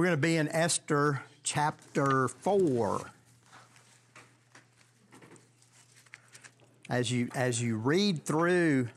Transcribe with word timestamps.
We're 0.00 0.06
going 0.06 0.16
to 0.16 0.22
be 0.22 0.38
in 0.38 0.48
Esther 0.48 1.20
chapter 1.42 2.28
4. 2.28 3.02
As 6.88 7.12
you, 7.12 7.28
as 7.34 7.60
you 7.60 7.76
read 7.76 8.24
through 8.24 8.88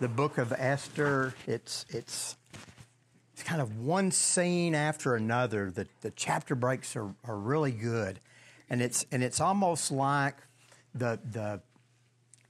the 0.00 0.08
book 0.08 0.38
of 0.38 0.52
Esther, 0.52 1.34
it's, 1.46 1.86
it's, 1.90 2.36
it's 3.32 3.44
kind 3.44 3.62
of 3.62 3.78
one 3.78 4.10
scene 4.10 4.74
after 4.74 5.14
another. 5.14 5.70
The, 5.70 5.86
the 6.00 6.10
chapter 6.16 6.56
breaks 6.56 6.96
are, 6.96 7.14
are 7.28 7.38
really 7.38 7.70
good. 7.70 8.18
And 8.68 8.82
it's, 8.82 9.06
and 9.12 9.22
it's 9.22 9.40
almost 9.40 9.92
like 9.92 10.34
the, 10.92 11.20
the 11.30 11.60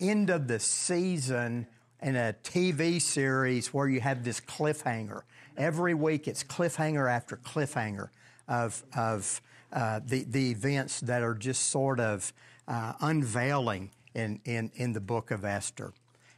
end 0.00 0.30
of 0.30 0.48
the 0.48 0.58
season 0.58 1.66
in 2.00 2.16
a 2.16 2.34
TV 2.44 2.98
series 3.02 3.74
where 3.74 3.88
you 3.88 4.00
have 4.00 4.24
this 4.24 4.40
cliffhanger. 4.40 5.20
Every 5.60 5.92
week 5.92 6.26
it's 6.26 6.42
cliffhanger 6.42 7.06
after 7.06 7.36
cliffhanger 7.36 8.08
of, 8.48 8.82
of 8.96 9.42
uh, 9.70 10.00
the, 10.06 10.24
the 10.24 10.50
events 10.50 11.00
that 11.00 11.22
are 11.22 11.34
just 11.34 11.64
sort 11.64 12.00
of 12.00 12.32
uh, 12.66 12.94
unveiling 13.02 13.90
in, 14.14 14.40
in, 14.46 14.70
in 14.76 14.94
the 14.94 15.00
book 15.00 15.30
of 15.30 15.44
Esther. 15.44 15.92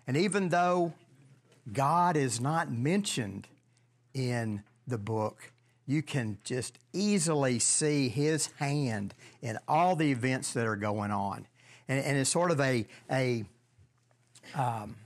And 0.08 0.16
even 0.16 0.48
though 0.48 0.94
God 1.72 2.16
is 2.16 2.40
not 2.40 2.72
mentioned 2.72 3.46
in 4.12 4.64
the 4.88 4.98
book, 4.98 5.52
you 5.86 6.02
can 6.02 6.38
just 6.42 6.80
easily 6.92 7.60
see 7.60 8.08
his 8.08 8.48
hand 8.58 9.14
in 9.41 9.56
all 9.68 9.94
the 9.94 10.10
events 10.10 10.52
that 10.54 10.66
are 10.66 10.74
going 10.74 11.12
on. 11.12 11.46
And, 11.86 12.04
and 12.04 12.18
it's 12.18 12.30
sort 12.30 12.50
of 12.50 12.58
a, 12.60 12.88
a 13.08 13.44
um, 14.56 14.96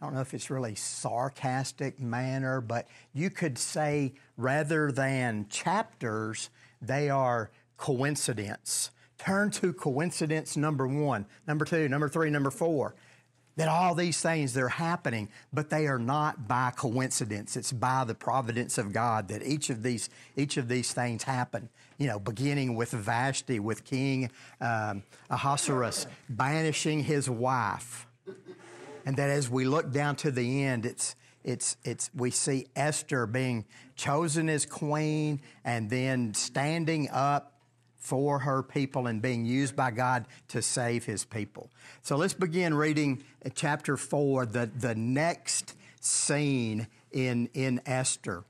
I 0.00 0.06
don't 0.06 0.14
know 0.14 0.22
if 0.22 0.32
it's 0.32 0.48
really 0.48 0.74
sarcastic 0.74 2.00
manner, 2.00 2.62
but 2.62 2.88
you 3.12 3.28
could 3.28 3.58
say 3.58 4.14
rather 4.38 4.90
than 4.90 5.46
chapters, 5.50 6.48
they 6.80 7.10
are 7.10 7.50
coincidence. 7.76 8.90
Turn 9.18 9.50
to 9.50 9.74
coincidence 9.74 10.56
number 10.56 10.86
one, 10.86 11.26
number 11.46 11.66
two, 11.66 11.86
number 11.88 12.08
three, 12.08 12.30
number 12.30 12.50
four. 12.50 12.94
That 13.56 13.68
all 13.68 13.94
these 13.94 14.22
things 14.22 14.54
they're 14.54 14.68
happening, 14.68 15.28
but 15.52 15.68
they 15.68 15.86
are 15.86 15.98
not 15.98 16.48
by 16.48 16.70
coincidence. 16.74 17.56
It's 17.56 17.72
by 17.72 18.04
the 18.04 18.14
providence 18.14 18.78
of 18.78 18.94
God 18.94 19.28
that 19.28 19.42
each 19.42 19.68
of 19.68 19.82
these 19.82 20.08
each 20.34 20.56
of 20.56 20.68
these 20.68 20.94
things 20.94 21.24
happen. 21.24 21.68
You 21.98 22.06
know, 22.06 22.18
beginning 22.18 22.74
with 22.74 22.92
Vashti, 22.92 23.60
with 23.60 23.84
King 23.84 24.30
um, 24.62 25.02
Ahasuerus 25.28 26.06
banishing 26.30 27.04
his 27.04 27.28
wife 27.28 28.06
and 29.04 29.16
that 29.16 29.30
as 29.30 29.48
we 29.48 29.64
look 29.64 29.92
down 29.92 30.16
to 30.16 30.30
the 30.30 30.64
end, 30.64 30.86
it's 30.86 31.16
it's 31.42 31.76
it's 31.84 32.10
we 32.14 32.30
see 32.30 32.66
Esther 32.76 33.26
being 33.26 33.64
chosen 33.96 34.48
as 34.48 34.66
queen 34.66 35.40
and 35.64 35.88
then 35.88 36.34
standing 36.34 37.08
up 37.10 37.50
for 38.00 38.40
her 38.40 38.62
people 38.62 39.06
and 39.06 39.20
being 39.20 39.44
used 39.44 39.76
by 39.76 39.90
God 39.90 40.26
to 40.48 40.62
save 40.62 41.04
his 41.04 41.24
people. 41.24 41.70
So 42.02 42.16
let's 42.16 42.34
begin 42.34 42.74
reading 42.74 43.22
chapter 43.54 43.96
4, 43.96 44.46
the, 44.46 44.70
the 44.74 44.94
next 44.94 45.74
scene 46.00 46.86
in, 47.12 47.50
in 47.52 47.80
Esther. 47.84 48.44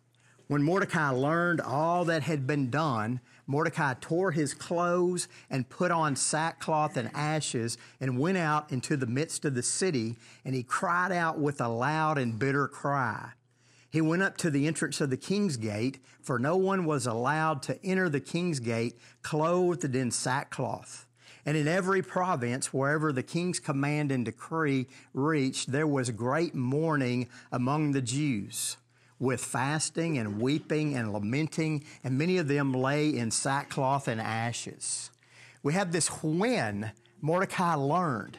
When 0.47 0.63
Mordecai 0.63 1.11
learned 1.11 1.61
all 1.61 2.05
that 2.07 2.23
had 2.23 2.47
been 2.47 2.71
done, 2.71 3.21
Mordecai 3.51 3.95
tore 4.01 4.31
his 4.31 4.55
clothes 4.55 5.27
and 5.51 5.69
put 5.69 5.91
on 5.91 6.15
sackcloth 6.15 6.97
and 6.97 7.11
ashes 7.15 7.79
and 8.01 8.17
went 8.17 8.39
out 8.39 8.71
into 8.71 8.97
the 8.97 9.09
midst 9.09 9.45
of 9.45 9.57
the 9.57 9.63
city, 9.63 10.17
and 10.45 10.55
he 10.55 10.63
cried 10.63 11.11
out 11.11 11.41
with 11.41 11.61
a 11.61 11.67
loud 11.67 12.17
and 12.17 12.39
bitter 12.39 12.69
cry. 12.69 13.31
He 13.91 14.01
went 14.01 14.23
up 14.23 14.37
to 14.37 14.51
the 14.51 14.69
entrance 14.69 15.01
of 15.01 15.11
the 15.11 15.17
king's 15.17 15.57
gate, 15.57 15.99
for 16.23 16.39
no 16.39 16.57
one 16.57 16.85
was 16.85 17.09
allowed 17.09 17.61
to 17.65 17.85
enter 17.85 18.09
the 18.09 18.21
king's 18.21 18.61
gate 18.61 18.97
clothed 19.23 19.97
in 19.97 20.13
sackcloth. 20.13 21.09
And 21.45 21.57
in 21.57 21.67
every 21.67 22.03
province, 22.03 22.73
wherever 22.73 23.13
the 23.13 23.25
king's 23.25 23.59
command 23.59 24.13
and 24.13 24.25
decree 24.25 24.87
reached, 25.13 25.73
there 25.73 25.89
was 25.89 26.11
great 26.11 26.55
mourning 26.55 27.29
among 27.51 27.91
the 27.91 28.03
Jews 28.03 28.77
with 29.21 29.45
fasting 29.45 30.19
and 30.19 30.41
weeping 30.41 30.97
and 30.97 31.13
lamenting, 31.13 31.85
and 32.03 32.19
many 32.19 32.39
of 32.39 32.49
them 32.49 32.73
lay 32.73 33.11
in 33.11 33.31
sackcloth 33.31 34.09
and 34.09 34.21
ashes. 34.21 35.11
We 35.63 35.75
have 35.75 35.93
this 35.93 36.09
when 36.23 36.91
Mordecai 37.21 37.75
learned. 37.75 38.39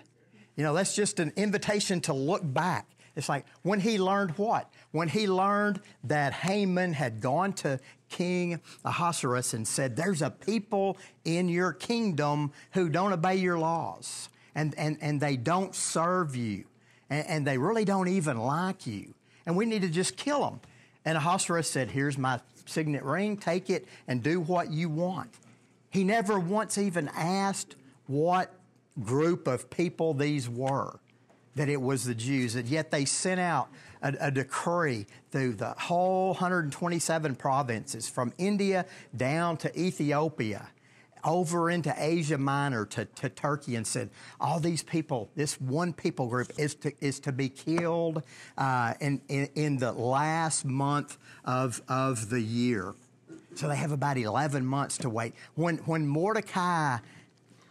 You 0.56 0.64
know, 0.64 0.74
that's 0.74 0.96
just 0.96 1.20
an 1.20 1.31
invitation 1.38 2.02
to 2.02 2.14
look 2.14 2.41
back. 2.44 2.88
It's 3.16 3.30
like 3.30 3.46
when 3.62 3.80
he 3.80 4.00
learned 4.00 4.31
what? 4.31 4.70
When 4.91 5.08
he 5.08 5.28
learned 5.28 5.81
that 6.06 6.34
Haman 6.34 6.94
had 6.94 7.22
gone 7.22 7.53
to 7.53 7.80
King 8.09 8.59
Ahasuerus 8.84 9.53
and 9.53 9.68
said, 9.68 9.96
There's 9.96 10.22
a 10.22 10.31
people 10.31 10.97
in 11.25 11.47
your 11.47 11.74
kingdom 11.74 12.52
who 12.72 12.90
don't 12.90 13.14
obey 13.14 13.36
your 13.36 13.59
laws, 13.59 14.30
and, 14.56 14.74
and, 14.78 14.97
and 15.02 15.22
they 15.22 15.38
don't 15.38 15.75
serve 15.75 16.36
you, 16.36 16.66
and, 17.09 17.28
and 17.28 17.47
they 17.47 17.58
really 17.58 17.86
don't 17.86 18.08
even 18.08 18.38
like 18.38 18.88
you, 18.88 19.14
and 19.46 19.56
we 19.56 19.66
need 19.66 19.81
to 19.84 19.90
just 19.90 20.18
kill 20.18 20.41
them. 20.41 20.59
And 21.06 21.18
Ahasuerus 21.18 21.70
said, 21.70 21.90
Here's 21.90 22.18
my 22.18 22.40
signet 22.66 23.04
ring, 23.04 23.38
take 23.38 23.70
it 23.70 23.88
and 24.08 24.22
do 24.22 24.40
what 24.40 24.72
you 24.72 24.90
want. 24.90 25.32
He 25.90 26.04
never 26.04 26.40
once 26.40 26.78
even 26.78 27.10
asked 27.10 27.76
what 28.08 28.54
group 29.04 29.48
of 29.48 29.70
people 29.70 30.14
these 30.14 30.48
were, 30.48 31.00
that 31.56 31.70
it 31.70 31.82
was 31.82 32.06
the 32.06 32.16
Jews, 32.16 32.56
and 32.56 32.68
yet 32.68 32.92
they 32.92 33.06
sent 33.06 33.40
out 33.40 33.70
a, 34.02 34.14
a 34.20 34.32
decree 34.32 35.06
through 35.32 35.54
the 35.54 35.72
whole 35.78 36.30
127 36.30 37.36
provinces 37.36 38.08
from 38.08 38.34
India 38.38 38.86
down 39.16 39.58
to 39.58 39.80
Ethiopia 39.80 40.70
over 41.24 41.70
into 41.70 41.94
Asia 41.98 42.38
Minor 42.38 42.86
to, 42.88 43.06
to 43.06 43.30
Turkey 43.30 43.76
and 43.76 43.86
said, 43.86 44.09
all 44.40 44.59
these 44.59 44.84
people, 44.84 45.30
this 45.36 45.59
one 45.59 45.94
people 45.94 46.28
group 46.28 46.52
is 46.58 46.76
to, 46.76 46.94
is 47.02 47.20
to 47.22 47.32
be 47.32 47.50
killed 47.50 48.24
uh, 48.58 48.94
in, 49.00 49.22
in, 49.28 49.50
in, 49.56 49.78
the 49.78 49.92
last 49.92 50.66
month 50.66 51.18
of, 51.46 51.82
of 51.88 52.30
the 52.30 52.42
year. 52.42 52.94
So 53.56 53.68
they 53.68 53.76
have 53.76 53.92
about 53.92 54.18
11 54.18 54.66
months 54.66 54.98
to 55.00 55.09
wait. 55.09 55.34
When, 55.56 55.78
when 55.80 56.08
Mordecai 56.08 56.98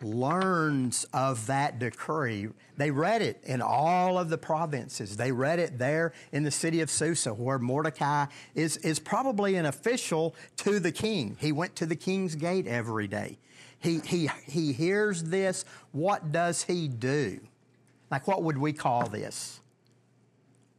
learns 0.03 1.05
of 1.13 1.47
that 1.47 1.79
decree. 1.79 2.49
They 2.77 2.91
read 2.91 3.23
it 3.23 3.43
in 3.45 3.61
all 3.61 4.19
of 4.19 4.31
the 4.31 4.39
provinces. 4.39 5.17
They 5.17 5.33
read 5.33 5.59
it 5.59 5.79
there 5.79 6.13
in 6.33 6.43
the 6.43 6.51
city 6.51 6.81
of 6.81 6.91
Susa, 6.91 7.35
where 7.35 7.59
Mordecai 7.59 8.27
is, 8.55 8.77
is 8.79 8.99
probably 8.99 9.57
an 9.57 9.67
official 9.67 10.35
to 10.59 10.81
the 10.81 10.93
king. 10.93 11.37
He 11.41 11.53
went 11.53 11.77
to 11.77 11.87
the 11.87 11.97
king's 11.97 12.35
gate 12.35 12.67
every 12.67 13.09
day. 13.09 13.39
He, 13.79 14.01
he, 14.01 14.31
he 14.47 14.73
hears 14.73 15.25
this. 15.25 15.65
What 15.93 16.33
does 16.33 16.63
he 16.63 16.89
do? 16.89 17.41
Like, 18.11 18.27
what 18.27 18.43
would 18.43 18.59
we 18.59 18.73
call 18.73 19.07
this? 19.09 19.61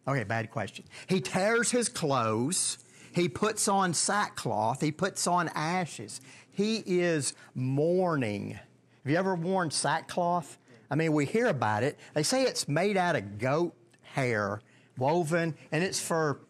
Okay, 0.08 0.24
bad 0.24 0.52
question. 0.52 0.86
He 1.08 1.22
tears 1.22 1.72
his 1.72 1.88
clothes. 1.88 2.80
He 3.14 3.30
puts 3.30 3.68
on 3.68 3.94
sackcloth. 3.94 4.82
He 4.82 4.92
puts 4.92 5.28
on 5.28 5.50
ashes. 5.50 6.22
He 6.52 6.84
is 6.86 7.34
mourning 7.56 8.60
have 9.04 9.12
you 9.12 9.18
ever 9.18 9.36
worn 9.36 9.72
sackcloth? 9.72 10.58
I 10.90 10.96
mean, 10.96 11.14
we 11.14 11.26
hear 11.26 11.48
about 11.48 11.84
it. 11.84 11.98
They 12.14 12.24
say 12.24 12.44
it's 12.44 12.68
made 12.68 12.98
out 12.98 13.16
of 13.16 13.40
goat 13.40 13.74
hair, 14.02 14.62
woven, 14.98 15.56
and 15.72 15.84
it's 15.84 16.00
for 16.00 16.42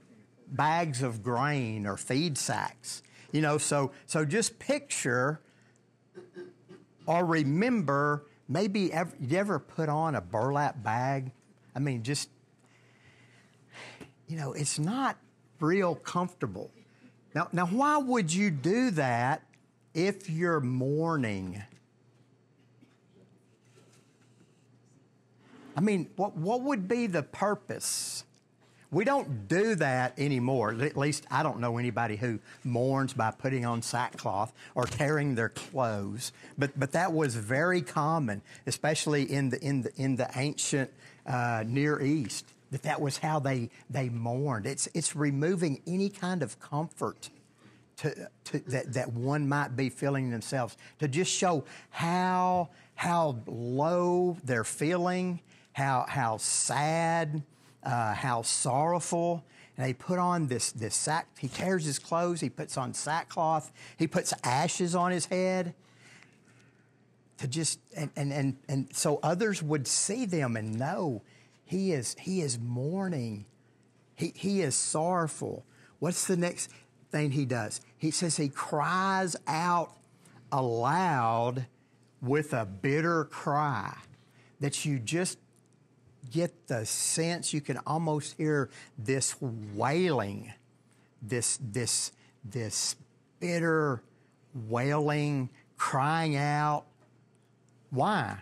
bags 0.47 1.01
of 1.01 1.23
grain 1.23 1.85
or 1.85 1.95
feed 1.95 2.37
sacks. 2.37 3.03
You 3.31 3.41
know, 3.41 3.57
so 3.57 3.91
so 4.05 4.25
just 4.25 4.59
picture 4.59 5.39
or 7.05 7.25
remember 7.25 8.25
maybe 8.49 8.91
ever, 8.91 9.15
you 9.19 9.37
ever 9.37 9.59
put 9.59 9.87
on 9.87 10.15
a 10.15 10.21
burlap 10.21 10.83
bag? 10.83 11.31
I 11.73 11.79
mean, 11.79 12.03
just 12.03 12.29
you 14.27 14.37
know, 14.37 14.53
it's 14.53 14.79
not 14.79 15.17
real 15.59 15.95
comfortable. 15.95 16.71
Now, 17.33 17.47
now, 17.53 17.65
why 17.65 17.97
would 17.97 18.33
you 18.33 18.49
do 18.49 18.91
that 18.91 19.43
if 19.93 20.29
you're 20.29 20.59
mourning? 20.59 21.63
I 25.75 25.81
mean, 25.81 26.09
what, 26.15 26.35
what 26.35 26.61
would 26.61 26.87
be 26.87 27.07
the 27.07 27.23
purpose? 27.23 28.23
We 28.91 29.05
don't 29.05 29.47
do 29.47 29.75
that 29.75 30.19
anymore. 30.19 30.73
At 30.81 30.97
least 30.97 31.25
I 31.31 31.43
don't 31.43 31.59
know 31.59 31.77
anybody 31.77 32.17
who 32.17 32.39
mourns 32.65 33.13
by 33.13 33.31
putting 33.31 33.65
on 33.65 33.81
sackcloth 33.81 34.51
or 34.75 34.85
tearing 34.85 35.35
their 35.35 35.47
clothes. 35.47 36.33
But, 36.57 36.77
but 36.77 36.91
that 36.91 37.13
was 37.13 37.35
very 37.35 37.81
common, 37.81 38.41
especially 38.67 39.31
in 39.31 39.49
the, 39.49 39.63
in 39.63 39.83
the, 39.83 39.91
in 39.95 40.17
the 40.17 40.29
ancient 40.35 40.91
uh, 41.25 41.63
Near 41.65 42.01
East, 42.01 42.45
that 42.71 42.83
that 42.83 42.99
was 42.99 43.17
how 43.17 43.39
they, 43.39 43.69
they 43.89 44.09
mourned. 44.09 44.65
It's, 44.65 44.89
it's 44.93 45.15
removing 45.15 45.81
any 45.87 46.09
kind 46.09 46.43
of 46.43 46.59
comfort 46.59 47.29
to, 47.97 48.29
to, 48.45 48.59
that, 48.71 48.93
that 48.93 49.13
one 49.13 49.47
might 49.47 49.77
be 49.77 49.89
feeling 49.89 50.31
themselves, 50.31 50.75
to 50.99 51.07
just 51.07 51.31
show 51.31 51.63
how, 51.91 52.69
how 52.95 53.37
low 53.45 54.35
they're 54.43 54.63
feeling 54.65 55.39
how, 55.73 56.05
how 56.07 56.37
sad, 56.37 57.43
uh, 57.83 58.13
how 58.13 58.41
sorrowful. 58.41 59.43
and 59.77 59.85
they 59.85 59.93
put 59.93 60.19
on 60.19 60.47
this, 60.47 60.71
this 60.71 60.95
sack. 60.95 61.27
He 61.37 61.47
tears 61.47 61.85
his 61.85 61.99
clothes, 61.99 62.41
he 62.41 62.49
puts 62.49 62.77
on 62.77 62.93
sackcloth, 62.93 63.71
he 63.97 64.07
puts 64.07 64.33
ashes 64.43 64.95
on 64.95 65.11
his 65.11 65.25
head 65.25 65.73
to 67.37 67.47
just, 67.47 67.79
and, 67.95 68.11
and, 68.15 68.31
and, 68.31 68.57
and 68.69 68.95
so 68.95 69.19
others 69.23 69.63
would 69.63 69.87
see 69.87 70.25
them 70.25 70.55
and 70.55 70.77
know 70.77 71.23
he 71.65 71.93
is, 71.93 72.15
he 72.19 72.41
is 72.41 72.59
mourning. 72.59 73.45
He, 74.15 74.33
he 74.35 74.61
is 74.61 74.75
sorrowful. 74.75 75.65
What's 75.99 76.27
the 76.27 76.35
next 76.37 76.69
thing 77.11 77.31
he 77.31 77.45
does? 77.45 77.81
He 77.97 78.11
says 78.11 78.37
he 78.37 78.49
cries 78.49 79.35
out 79.47 79.93
aloud 80.51 81.67
with 82.21 82.53
a 82.53 82.65
bitter 82.65 83.23
cry 83.25 83.95
that 84.59 84.85
you 84.85 84.99
just 84.99 85.37
get 86.29 86.67
the 86.67 86.85
sense 86.85 87.53
you 87.53 87.61
can 87.61 87.77
almost 87.85 88.37
hear 88.37 88.69
this 88.97 89.35
wailing, 89.41 90.53
this, 91.21 91.57
this, 91.61 92.11
this 92.43 92.95
bitter 93.39 94.01
wailing, 94.67 95.49
crying 95.77 96.35
out. 96.35 96.85
Why? 97.89 98.37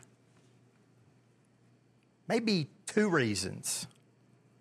Maybe 2.28 2.68
two 2.86 3.10
reasons, 3.10 3.88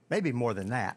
maybe 0.08 0.32
more 0.32 0.54
than 0.54 0.68
that. 0.68 0.96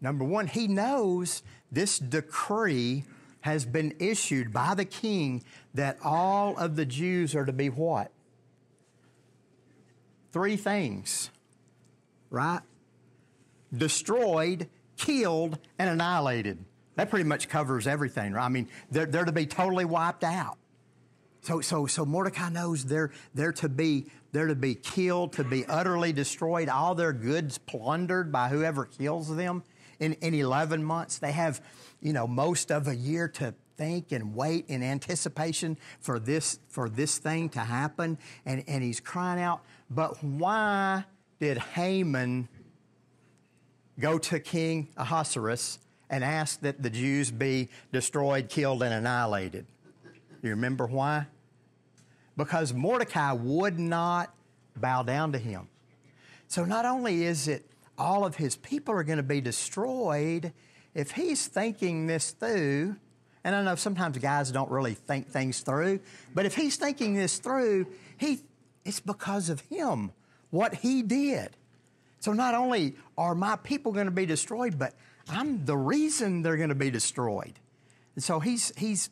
Number 0.00 0.24
one, 0.24 0.48
he 0.48 0.66
knows 0.66 1.42
this 1.70 1.98
decree 1.98 3.04
has 3.42 3.64
been 3.64 3.94
issued 3.98 4.52
by 4.52 4.74
the 4.74 4.84
king 4.84 5.44
that 5.74 5.98
all 6.02 6.56
of 6.56 6.76
the 6.76 6.84
Jews 6.84 7.34
are 7.34 7.44
to 7.44 7.52
be 7.52 7.68
what? 7.68 8.10
Three 10.32 10.56
things, 10.56 11.30
right? 12.30 12.60
Destroyed, 13.76 14.68
killed, 14.96 15.58
and 15.78 15.90
annihilated. 15.90 16.64
That 16.96 17.10
pretty 17.10 17.24
much 17.24 17.48
covers 17.48 17.86
everything, 17.86 18.32
right? 18.32 18.44
I 18.44 18.48
mean, 18.48 18.68
they're, 18.90 19.06
they're 19.06 19.24
to 19.24 19.32
be 19.32 19.46
totally 19.46 19.84
wiped 19.84 20.24
out. 20.24 20.58
So, 21.42 21.60
so, 21.60 21.86
so 21.86 22.04
Mordecai 22.04 22.50
knows 22.50 22.84
they're, 22.84 23.10
they're, 23.34 23.52
to 23.54 23.68
be, 23.68 24.06
they're 24.30 24.46
to 24.46 24.54
be 24.54 24.74
killed, 24.74 25.32
to 25.34 25.44
be 25.44 25.66
utterly 25.66 26.12
destroyed, 26.12 26.68
all 26.68 26.94
their 26.94 27.12
goods 27.12 27.58
plundered 27.58 28.30
by 28.30 28.48
whoever 28.48 28.84
kills 28.84 29.34
them 29.34 29.64
in, 29.98 30.14
in 30.14 30.34
11 30.34 30.84
months. 30.84 31.18
They 31.18 31.32
have, 31.32 31.60
you 32.00 32.12
know, 32.12 32.28
most 32.28 32.70
of 32.70 32.86
a 32.86 32.94
year 32.94 33.26
to 33.28 33.54
think 33.76 34.12
and 34.12 34.36
wait 34.36 34.66
in 34.68 34.82
anticipation 34.82 35.76
for 36.00 36.20
this, 36.20 36.60
for 36.68 36.88
this 36.88 37.18
thing 37.18 37.48
to 37.50 37.60
happen. 37.60 38.18
And, 38.46 38.62
and 38.68 38.84
he's 38.84 39.00
crying 39.00 39.40
out, 39.40 39.62
but 39.94 40.22
why 40.22 41.04
did 41.40 41.58
Haman 41.58 42.48
go 43.98 44.18
to 44.18 44.40
King 44.40 44.88
Ahasuerus 44.96 45.78
and 46.08 46.24
ask 46.24 46.60
that 46.60 46.82
the 46.82 46.90
Jews 46.90 47.30
be 47.30 47.68
destroyed, 47.92 48.48
killed, 48.48 48.82
and 48.82 48.94
annihilated? 48.94 49.66
You 50.42 50.50
remember 50.50 50.86
why? 50.86 51.26
Because 52.36 52.72
Mordecai 52.72 53.32
would 53.32 53.78
not 53.78 54.34
bow 54.76 55.02
down 55.02 55.32
to 55.32 55.38
him. 55.38 55.68
So 56.48 56.64
not 56.64 56.84
only 56.84 57.24
is 57.24 57.48
it 57.48 57.66
all 57.98 58.24
of 58.24 58.36
his 58.36 58.56
people 58.56 58.94
are 58.94 59.04
going 59.04 59.18
to 59.18 59.22
be 59.22 59.40
destroyed, 59.40 60.52
if 60.94 61.12
he's 61.12 61.46
thinking 61.46 62.06
this 62.06 62.32
through, 62.32 62.96
and 63.44 63.54
I 63.54 63.62
know 63.62 63.74
sometimes 63.74 64.18
guys 64.18 64.50
don't 64.50 64.70
really 64.70 64.94
think 64.94 65.28
things 65.28 65.60
through, 65.60 66.00
but 66.34 66.46
if 66.46 66.54
he's 66.54 66.76
thinking 66.76 67.14
this 67.14 67.38
through, 67.38 67.86
he, 68.16 68.40
it's 68.84 69.00
because 69.00 69.48
of 69.48 69.60
him, 69.60 70.12
what 70.50 70.76
he 70.76 71.02
did. 71.02 71.56
So 72.20 72.32
not 72.32 72.54
only 72.54 72.96
are 73.18 73.34
my 73.34 73.56
people 73.56 73.92
going 73.92 74.06
to 74.06 74.12
be 74.12 74.26
destroyed, 74.26 74.78
but 74.78 74.94
I'm 75.28 75.64
the 75.64 75.76
reason 75.76 76.42
they're 76.42 76.56
going 76.56 76.68
to 76.68 76.74
be 76.74 76.90
destroyed. 76.90 77.58
And 78.14 78.22
so 78.22 78.40
he's, 78.40 78.72
he's 78.76 79.10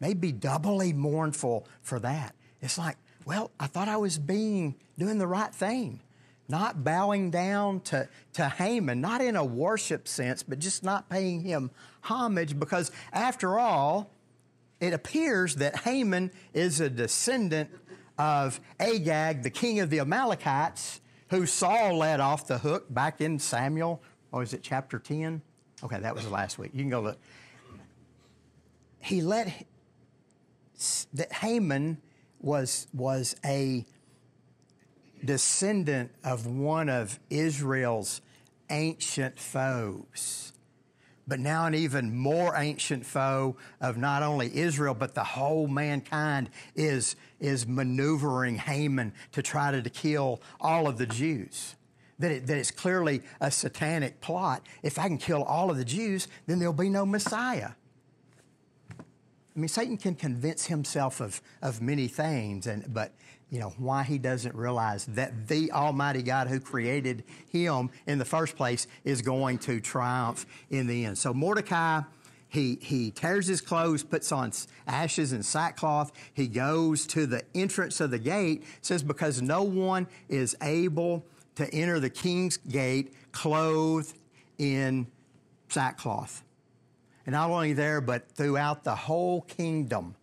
maybe 0.00 0.32
doubly 0.32 0.92
mournful 0.92 1.66
for 1.82 1.98
that. 2.00 2.34
It's 2.60 2.78
like, 2.78 2.96
well, 3.24 3.50
I 3.58 3.66
thought 3.66 3.88
I 3.88 3.96
was 3.96 4.18
being, 4.18 4.76
doing 4.98 5.18
the 5.18 5.26
right 5.26 5.54
thing 5.54 6.00
not 6.48 6.84
bowing 6.84 7.30
down 7.30 7.80
to, 7.80 8.08
to 8.34 8.48
Haman, 8.48 9.00
not 9.00 9.20
in 9.20 9.36
a 9.36 9.44
worship 9.44 10.06
sense, 10.06 10.42
but 10.42 10.58
just 10.58 10.84
not 10.84 11.08
paying 11.08 11.40
him 11.40 11.70
homage, 12.02 12.58
because 12.58 12.90
after 13.12 13.58
all, 13.58 14.10
it 14.78 14.92
appears 14.92 15.56
that 15.56 15.80
Haman 15.80 16.30
is 16.52 16.80
a 16.80 16.90
descendant 16.90 17.70
of 18.18 18.60
Agag, 18.80 19.42
the 19.42 19.50
king 19.50 19.80
of 19.80 19.90
the 19.90 20.00
Amalekites, 20.00 21.00
who 21.30 21.46
Saul 21.46 21.98
let 21.98 22.20
off 22.20 22.46
the 22.46 22.58
hook 22.58 22.92
back 22.92 23.20
in 23.20 23.38
Samuel, 23.38 24.02
or 24.32 24.42
is 24.42 24.52
it 24.52 24.62
chapter 24.62 24.98
10? 24.98 25.42
Okay, 25.82 26.00
that 26.00 26.14
was 26.14 26.28
last 26.30 26.58
week. 26.58 26.70
You 26.72 26.80
can 26.80 26.90
go 26.90 27.00
look. 27.00 27.18
He 28.98 29.20
let 29.20 29.66
that 31.14 31.32
Haman 31.32 31.98
was 32.40 32.86
was 32.92 33.36
a 33.44 33.84
descendant 35.24 36.10
of 36.24 36.46
one 36.46 36.88
of 36.88 37.18
Israel's 37.30 38.20
ancient 38.70 39.38
foes. 39.38 40.52
But 41.28 41.40
now, 41.40 41.66
an 41.66 41.74
even 41.74 42.16
more 42.16 42.54
ancient 42.56 43.04
foe 43.04 43.56
of 43.80 43.96
not 43.96 44.22
only 44.22 44.56
Israel, 44.56 44.94
but 44.94 45.14
the 45.14 45.24
whole 45.24 45.66
mankind 45.66 46.50
is, 46.76 47.16
is 47.40 47.66
maneuvering 47.66 48.56
Haman 48.56 49.12
to 49.32 49.42
try 49.42 49.72
to, 49.72 49.82
to 49.82 49.90
kill 49.90 50.40
all 50.60 50.86
of 50.86 50.98
the 50.98 51.06
Jews. 51.06 51.74
That, 52.20 52.30
it, 52.30 52.46
that 52.46 52.56
it's 52.56 52.70
clearly 52.70 53.22
a 53.40 53.50
satanic 53.50 54.20
plot. 54.20 54.64
If 54.82 54.98
I 54.98 55.08
can 55.08 55.18
kill 55.18 55.42
all 55.42 55.70
of 55.70 55.76
the 55.76 55.84
Jews, 55.84 56.28
then 56.46 56.60
there'll 56.60 56.72
be 56.72 56.88
no 56.88 57.04
Messiah. 57.04 57.70
I 59.56 59.58
mean, 59.58 59.68
Satan 59.68 59.96
can 59.96 60.14
convince 60.14 60.66
himself 60.66 61.20
of, 61.20 61.40
of 61.60 61.82
many 61.82 62.08
things, 62.08 62.66
and, 62.66 62.92
but 62.92 63.14
you 63.50 63.60
know, 63.60 63.72
why 63.78 64.02
he 64.02 64.18
doesn't 64.18 64.54
realize 64.54 65.06
that 65.06 65.46
the 65.46 65.70
Almighty 65.70 66.22
God 66.22 66.48
who 66.48 66.58
created 66.58 67.22
him 67.48 67.90
in 68.06 68.18
the 68.18 68.24
first 68.24 68.56
place 68.56 68.86
is 69.04 69.22
going 69.22 69.58
to 69.58 69.80
triumph 69.80 70.46
in 70.70 70.86
the 70.86 71.04
end. 71.04 71.16
So 71.16 71.32
Mordecai, 71.32 72.02
he, 72.48 72.78
he 72.80 73.12
tears 73.12 73.46
his 73.46 73.60
clothes, 73.60 74.02
puts 74.02 74.32
on 74.32 74.52
ashes 74.86 75.32
and 75.32 75.44
sackcloth. 75.44 76.10
He 76.34 76.48
goes 76.48 77.06
to 77.08 77.26
the 77.26 77.42
entrance 77.54 78.00
of 78.00 78.10
the 78.10 78.18
gate, 78.18 78.64
says, 78.80 79.02
because 79.02 79.40
no 79.40 79.62
one 79.62 80.08
is 80.28 80.56
able 80.60 81.24
to 81.54 81.72
enter 81.72 82.00
the 82.00 82.10
king's 82.10 82.56
gate 82.56 83.14
clothed 83.30 84.18
in 84.58 85.06
sackcloth. 85.68 86.42
And 87.26 87.32
not 87.32 87.50
only 87.50 87.72
there, 87.72 88.00
but 88.00 88.28
throughout 88.32 88.84
the 88.84 88.94
whole 88.94 89.42
kingdom 89.42 90.16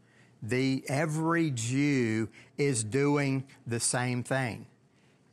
the 0.44 0.84
every 0.88 1.50
Jew 1.52 2.28
is 2.58 2.84
doing 2.84 3.46
the 3.66 3.80
same 3.80 4.24
thing. 4.24 4.68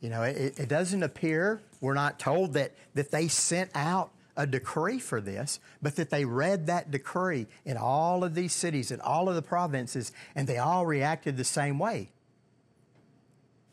You 0.00 0.09
know, 0.09 0.23
it, 0.23 0.59
it 0.59 0.69
doesn't 0.69 1.02
appear, 1.02 1.61
we're 1.81 1.95
not 1.95 2.19
told 2.19 2.55
that, 2.55 2.73
that 2.95 3.11
they 3.11 3.29
sent 3.29 3.71
out 3.75 4.11
a 4.37 4.47
decree 4.47 4.99
for 4.99 5.21
this, 5.21 5.61
but 5.83 5.97
that 5.97 6.09
they 6.09 6.25
read 6.25 6.67
that 6.67 6.90
decree 6.90 7.47
in 7.67 7.76
all 7.76 8.25
of 8.25 8.35
these 8.35 8.55
cities, 8.55 8.90
in 8.90 9.00
all 9.00 9.29
of 9.29 9.35
the 9.35 9.43
provinces, 9.43 10.12
and 10.35 10.47
they 10.47 10.57
all 10.57 10.87
reacted 10.87 11.37
the 11.37 11.45
same 11.45 11.79
way. 11.79 12.09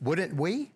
Wouldn't 0.02 0.36
we? 0.36 0.72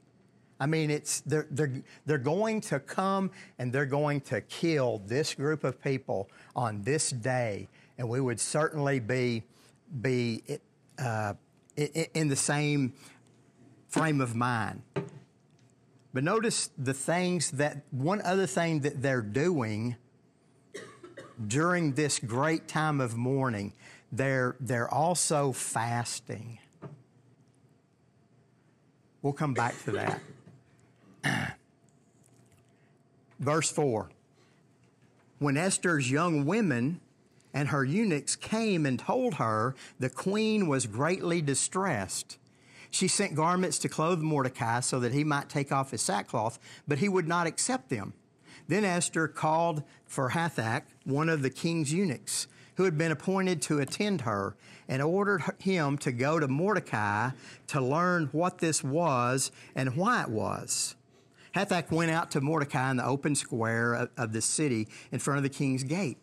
I 0.60 0.68
mean, 0.68 0.91
it's, 0.91 1.22
they're, 1.22 1.48
they're, 1.50 1.82
they're 2.06 2.20
going 2.20 2.62
to 2.62 2.80
come 2.80 3.32
and 3.58 3.74
they're 3.74 3.86
going 3.88 4.22
to 4.22 4.41
kill 4.41 5.01
this 5.08 5.34
group 5.34 5.63
of 5.63 5.82
people 5.84 6.30
on 6.56 6.84
this 6.84 7.10
day, 7.10 7.68
and 7.98 8.08
we 8.08 8.22
would 8.22 8.39
certainly 8.39 9.00
be 9.00 9.44
be 10.00 10.44
uh, 10.98 11.34
in 11.76 12.28
the 12.28 12.36
same 12.36 12.94
frame 13.90 14.22
of 14.22 14.36
mind. 14.36 14.82
But 16.14 16.24
notice 16.24 16.70
the 16.78 16.94
things 16.94 17.52
that, 17.52 17.84
one 17.92 18.22
other 18.22 18.46
thing 18.46 18.82
that 18.82 19.02
they're 19.02 19.22
doing 19.22 19.96
during 21.48 21.94
this 21.94 22.20
great 22.20 22.68
time 22.68 23.00
of 23.00 23.16
mourning, 23.16 23.74
they're, 24.12 24.56
they're 24.60 24.90
also 24.90 25.52
fasting. 25.54 26.60
We'll 29.22 29.34
come 29.34 29.54
back 29.54 29.76
to 29.86 29.92
that. 29.92 30.22
Verse 33.40 33.72
4 33.72 34.10
When 35.40 35.58
Esther's 35.58 36.12
young 36.12 36.46
women 36.46 37.00
and 37.53 37.70
her 37.70 37.84
eunuchs 37.84 38.36
came 38.36 38.86
and 38.86 39.00
told 39.00 39.36
her 39.36 39.75
the 40.00 40.10
queen 40.10 40.67
was 40.67 40.86
greatly 40.86 41.41
distressed. 41.41 42.38
She 42.89 43.08
sent 43.08 43.36
garments 43.36 43.79
to 43.79 43.89
clothe 43.89 44.22
Mordecai 44.22 44.81
so 44.81 45.00
that 45.00 45.13
he 45.13 45.24
might 45.24 45.50
take 45.50 45.72
off 45.72 45.91
his 45.91 46.01
sackcloth, 46.01 46.60
but 46.88 47.00
he 47.00 47.10
would 47.10 47.27
not 47.27 47.48
accept 47.48 47.89
them. 47.89 48.13
Then 48.67 48.84
Esther 48.84 49.27
called 49.27 49.84
for 50.05 50.29
Hathach, 50.29 50.84
one 51.03 51.29
of 51.29 51.41
the 51.41 51.50
king's 51.50 51.93
eunuchs, 51.93 52.48
who 52.75 52.84
had 52.84 52.98
been 52.98 53.12
appointed 53.12 53.62
to 53.63 53.79
attend 53.79 54.22
her, 54.22 54.55
and 54.88 55.01
ordered 55.01 55.43
him 55.60 55.98
to 56.00 56.12
go 56.12 56.39
to 56.39 56.48
Mordecai 56.48 57.31
to 57.67 57.81
learn 57.81 58.29
what 58.31 58.60
this 58.60 58.84
was 58.84 59.51
and 59.75 59.96
why 59.96 60.22
it 60.24 60.29
was. 60.29 60.96
Hathach 61.55 61.91
went 61.91 62.12
out 62.12 62.31
to 62.31 62.41
Mordecai 62.41 62.91
in 62.91 62.98
the 62.98 63.05
open 63.05 63.36
square 63.36 63.93
of, 63.93 64.10
of 64.17 64.34
the 64.34 64.41
city 64.41 64.88
in 65.12 65.20
front 65.20 65.38
of 65.38 65.43
the 65.43 65.50
king's 65.50 65.84
gate. 65.84 66.17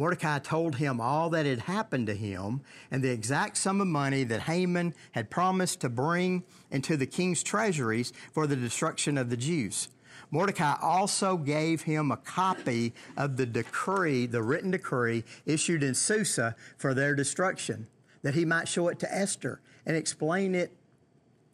Mordecai 0.00 0.38
told 0.38 0.76
him 0.76 0.98
all 0.98 1.28
that 1.28 1.44
had 1.44 1.58
happened 1.58 2.06
to 2.06 2.14
him 2.14 2.62
and 2.90 3.04
the 3.04 3.10
exact 3.10 3.58
sum 3.58 3.82
of 3.82 3.86
money 3.86 4.24
that 4.24 4.40
Haman 4.40 4.94
had 5.12 5.28
promised 5.28 5.82
to 5.82 5.90
bring 5.90 6.42
into 6.70 6.96
the 6.96 7.04
king's 7.04 7.42
treasuries 7.42 8.10
for 8.32 8.46
the 8.46 8.56
destruction 8.56 9.18
of 9.18 9.28
the 9.28 9.36
Jews. 9.36 9.88
Mordecai 10.30 10.76
also 10.80 11.36
gave 11.36 11.82
him 11.82 12.10
a 12.10 12.16
copy 12.16 12.94
of 13.18 13.36
the 13.36 13.44
decree, 13.44 14.24
the 14.24 14.42
written 14.42 14.70
decree 14.70 15.22
issued 15.44 15.82
in 15.82 15.94
Susa 15.94 16.56
for 16.78 16.94
their 16.94 17.14
destruction, 17.14 17.86
that 18.22 18.32
he 18.32 18.46
might 18.46 18.68
show 18.68 18.88
it 18.88 18.98
to 19.00 19.14
Esther 19.14 19.60
and 19.84 19.98
explain 19.98 20.54
it 20.54 20.72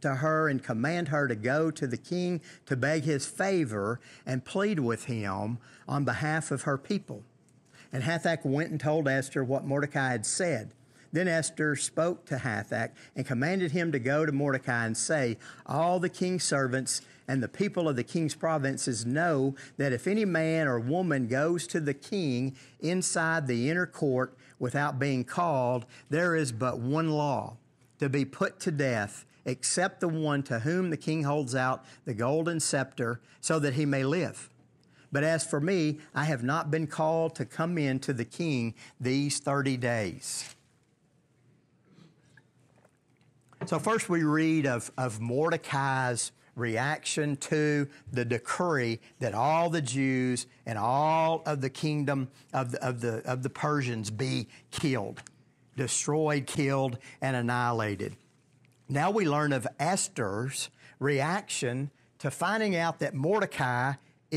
to 0.03 0.15
her 0.15 0.49
and 0.49 0.62
command 0.62 1.09
her 1.09 1.26
to 1.26 1.35
go 1.35 1.73
to 1.73 1.88
the 1.88 1.97
king 1.97 2.41
to 2.67 2.76
beg 2.76 3.03
his 3.03 3.26
favor 3.26 3.99
and 4.25 4.45
plead 4.45 4.79
with 4.79 5.07
him 5.07 5.59
on 5.88 6.05
behalf 6.05 6.53
of 6.53 6.62
her 6.62 6.79
people. 6.79 7.25
And 7.93 8.02
Hathach 8.02 8.45
went 8.45 8.71
and 8.71 8.81
told 8.81 9.09
Esther 9.09 9.45
what 9.45 9.64
Mordecai 9.64 10.11
had 10.11 10.26
said. 10.26 10.73
Then 11.12 11.28
Esther 11.28 11.76
spoke 11.76 12.26
to 12.26 12.37
Hathach 12.37 12.90
and 13.14 13.25
commanded 13.25 13.73
him 13.73 13.93
to 13.93 13.99
go 13.99 14.26
to 14.26 14.33
Mordecai 14.33 14.87
and 14.87 14.97
say, 14.97 15.38
All 15.64 15.99
the 15.99 16.09
king's 16.09 16.45
servants 16.45 17.00
and 17.28 17.43
the 17.43 17.49
people 17.49 17.88
of 17.88 17.97
the 17.97 18.05
king's 18.05 18.35
provinces 18.35 19.07
know 19.07 19.55
that 19.78 19.93
if 19.93 20.07
any 20.07 20.25
man 20.25 20.69
or 20.69 20.78
woman 20.78 21.26
goes 21.26 21.66
to 21.69 21.81
the 21.81 21.95
king 21.95 22.57
inside 22.81 23.47
the 23.47 23.71
inner 23.71 23.87
court 23.87 24.37
without 24.59 24.99
being 24.99 25.25
called, 25.25 25.87
there 26.11 26.37
is 26.37 26.52
but 26.52 26.78
one 26.78 27.11
law 27.11 27.57
to 27.99 28.09
be 28.09 28.25
put 28.25 28.61
to 28.61 28.71
death, 28.71 29.25
except 29.45 30.00
the 30.00 30.09
one 30.09 30.43
to 30.43 30.61
whom 30.61 30.90
the 30.90 30.97
king 30.97 31.23
holds 31.23 31.55
out 31.55 31.85
the 32.05 32.14
golden 32.14 32.61
scepter, 32.61 33.21
so 33.40 33.59
that 33.59 33.75
he 33.75 33.87
may 33.87 34.05
live. 34.05 34.50
But 35.13 35.25
as 35.25 35.45
for 35.47 35.61
me, 35.61 35.99
I 36.15 36.25
have 36.25 36.43
not 36.43 36.71
been 36.71 36.87
called 36.87 37.35
to 37.37 37.45
come 37.45 37.79
in 37.79 37.99
to 38.01 38.13
the 38.13 38.25
king 38.25 38.75
these 39.01 39.39
30 39.39 39.77
days. 39.77 40.55
So, 43.67 43.79
first 43.79 44.09
we 44.09 44.23
read 44.23 44.67
of, 44.67 44.93
of 44.97 45.21
Mordecai's 45.21 46.33
reaction 46.55 47.37
to 47.37 47.87
the 48.13 48.25
decree 48.25 48.99
that 49.21 49.35
all 49.35 49.71
the 49.71 49.83
Jews 49.83 50.47
and 50.65 50.79
all 50.79 51.43
of 51.47 51.61
the 51.61 51.71
kingdom 51.71 52.29
of 52.53 52.73
the, 52.73 52.85
of 52.85 53.01
the, 53.01 53.29
of 53.31 53.43
the 53.43 53.51
Persians 53.51 54.11
be 54.11 54.49
killed, 54.71 55.23
destroyed, 55.77 56.47
killed, 56.47 56.99
and 57.21 57.37
annihilated. 57.37 58.17
Now 58.89 59.11
we 59.11 59.29
learn 59.29 59.53
of 59.53 59.67
Esther's 59.79 60.71
reaction 60.99 61.91
to 62.19 62.31
finding 62.31 62.77
out 62.77 63.01
that 63.01 63.15
Mordecai 63.15 63.95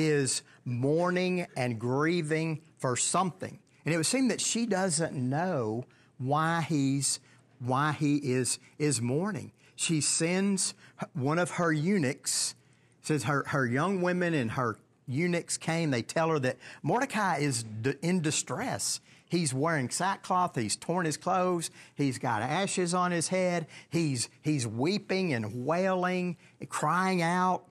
is 0.08 0.44
mourning 0.66 1.48
and 1.56 1.80
grieving 1.80 2.62
for 2.78 2.96
something. 2.96 3.60
And 3.86 3.94
it 3.94 3.98
would 3.98 4.06
seem 4.06 4.28
that 4.28 4.42
she 4.42 4.66
doesn't 4.66 5.14
know 5.14 5.86
why 6.18 6.62
he's 6.68 7.20
why 7.60 7.92
he 7.92 8.18
is 8.18 8.60
is 8.78 9.02
mourning 9.02 9.52
she 9.80 10.02
sends 10.02 10.74
one 11.14 11.40
of 11.40 11.52
her 11.52 11.72
eunuchs, 11.72 12.54
says 13.02 13.24
her, 13.24 13.46
her 13.48 13.66
young 13.66 14.02
women 14.02 14.34
and 14.34 14.52
her 14.52 14.76
eunuchs 15.08 15.58
came. 15.58 15.90
They 15.90 16.02
tell 16.02 16.28
her 16.28 16.40
that 16.40 16.58
Mordecai 16.84 17.38
is 17.38 17.64
in 18.02 18.20
distress. 18.20 19.00
He's 19.30 19.54
wearing 19.54 19.90
sackcloth. 19.90 20.58
He's 20.58 20.76
torn 20.76 21.06
his 21.06 21.16
clothes. 21.16 21.72
He's 21.96 22.20
got 22.20 22.42
ashes 22.42 22.94
on 22.94 23.12
his 23.12 23.30
head. 23.30 23.68
He's, 23.90 24.28
he's 24.42 24.68
weeping 24.68 25.32
and 25.32 25.66
wailing, 25.66 26.36
crying 26.68 27.22
out. 27.22 27.64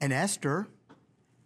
And 0.00 0.12
Esther, 0.12 0.68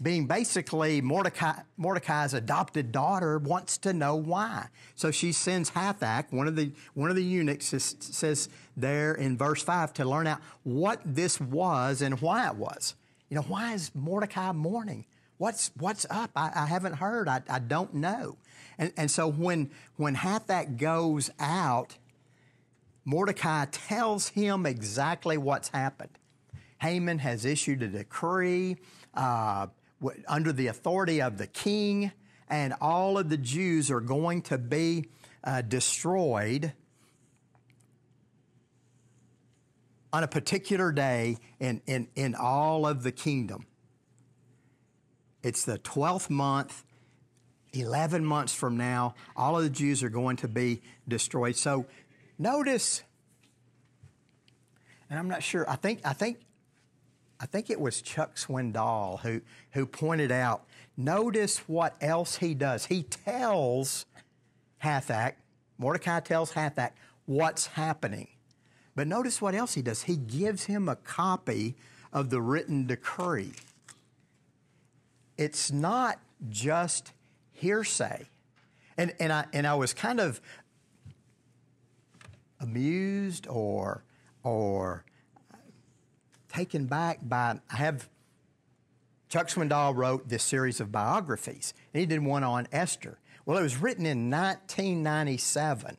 being 0.00 0.26
basically 0.26 1.00
Mordecai, 1.00 1.54
Mordecai's 1.76 2.34
adopted 2.34 2.92
daughter, 2.92 3.38
wants 3.38 3.78
to 3.78 3.92
know 3.92 4.14
why. 4.14 4.68
So 4.94 5.10
she 5.10 5.32
sends 5.32 5.70
Hathach, 5.70 6.32
one 6.32 6.46
of 6.46 6.56
the, 6.56 6.72
one 6.94 7.10
of 7.10 7.16
the 7.16 7.24
eunuchs, 7.24 7.66
says 7.66 8.48
there 8.76 9.14
in 9.14 9.36
verse 9.36 9.62
5 9.62 9.92
to 9.94 10.04
learn 10.04 10.26
out 10.26 10.40
what 10.62 11.00
this 11.04 11.40
was 11.40 12.02
and 12.02 12.20
why 12.20 12.46
it 12.46 12.54
was. 12.54 12.94
You 13.28 13.36
know, 13.36 13.42
why 13.42 13.74
is 13.74 13.90
Mordecai 13.94 14.52
mourning? 14.52 15.04
What's, 15.38 15.70
what's 15.76 16.06
up? 16.10 16.30
I, 16.34 16.50
I 16.54 16.66
haven't 16.66 16.94
heard. 16.94 17.28
I, 17.28 17.42
I 17.48 17.58
don't 17.58 17.94
know. 17.94 18.36
And, 18.78 18.92
and 18.96 19.10
so 19.10 19.28
when, 19.28 19.70
when 19.96 20.16
Hathach 20.16 20.76
goes 20.76 21.30
out, 21.38 21.96
Mordecai 23.04 23.66
tells 23.70 24.28
him 24.28 24.66
exactly 24.66 25.38
what's 25.38 25.68
happened. 25.68 26.18
Haman 26.80 27.18
has 27.18 27.44
issued 27.44 27.82
a 27.82 27.88
decree. 27.88 28.76
Uh, 29.14 29.68
under 30.28 30.52
the 30.52 30.68
authority 30.68 31.20
of 31.20 31.38
the 31.38 31.46
king, 31.46 32.12
and 32.48 32.74
all 32.80 33.18
of 33.18 33.28
the 33.28 33.36
Jews 33.36 33.90
are 33.90 34.00
going 34.00 34.42
to 34.42 34.58
be 34.58 35.08
uh, 35.44 35.62
destroyed 35.62 36.72
on 40.12 40.22
a 40.22 40.28
particular 40.28 40.92
day 40.92 41.36
in, 41.60 41.82
in, 41.86 42.08
in 42.14 42.34
all 42.34 42.86
of 42.86 43.02
the 43.02 43.12
kingdom. 43.12 43.66
It's 45.42 45.64
the 45.64 45.78
12th 45.78 46.30
month, 46.30 46.84
11 47.72 48.24
months 48.24 48.54
from 48.54 48.76
now, 48.76 49.14
all 49.36 49.56
of 49.56 49.62
the 49.62 49.70
Jews 49.70 50.02
are 50.02 50.08
going 50.08 50.36
to 50.38 50.48
be 50.48 50.80
destroyed. 51.06 51.56
So 51.56 51.86
notice, 52.38 53.02
and 55.10 55.18
I'm 55.18 55.28
not 55.28 55.42
sure, 55.42 55.68
I 55.68 55.76
think, 55.76 56.00
I 56.04 56.14
think 56.14 56.38
I 57.40 57.46
think 57.46 57.70
it 57.70 57.80
was 57.80 58.02
Chuck 58.02 58.36
Swindoll 58.36 59.20
who, 59.20 59.40
who 59.72 59.86
pointed 59.86 60.32
out 60.32 60.64
notice 60.96 61.58
what 61.68 61.94
else 62.00 62.36
he 62.36 62.54
does. 62.54 62.86
He 62.86 63.04
tells 63.04 64.06
Hathach, 64.82 65.34
Mordecai 65.78 66.20
tells 66.20 66.52
Hathach 66.52 66.90
what's 67.26 67.66
happening. 67.66 68.28
But 68.96 69.06
notice 69.06 69.40
what 69.40 69.54
else 69.54 69.74
he 69.74 69.82
does. 69.82 70.02
He 70.02 70.16
gives 70.16 70.64
him 70.64 70.88
a 70.88 70.96
copy 70.96 71.76
of 72.12 72.30
the 72.30 72.40
written 72.40 72.86
decree. 72.86 73.52
It's 75.36 75.70
not 75.70 76.18
just 76.48 77.12
hearsay. 77.52 78.26
And, 78.96 79.14
and, 79.20 79.32
I, 79.32 79.44
and 79.52 79.66
I 79.68 79.74
was 79.76 79.94
kind 79.94 80.18
of 80.18 80.40
amused 82.58 83.46
or, 83.48 84.02
or 84.42 85.04
taken 86.48 86.86
back 86.86 87.20
by, 87.22 87.60
I 87.70 87.76
have, 87.76 88.08
Chuck 89.28 89.48
Swindoll 89.48 89.94
wrote 89.94 90.28
this 90.28 90.42
series 90.42 90.80
of 90.80 90.90
biographies, 90.90 91.74
and 91.92 92.00
he 92.00 92.06
did 92.06 92.22
one 92.22 92.44
on 92.44 92.66
Esther. 92.72 93.18
Well, 93.44 93.58
it 93.58 93.62
was 93.62 93.76
written 93.76 94.06
in 94.06 94.30
1997. 94.30 95.96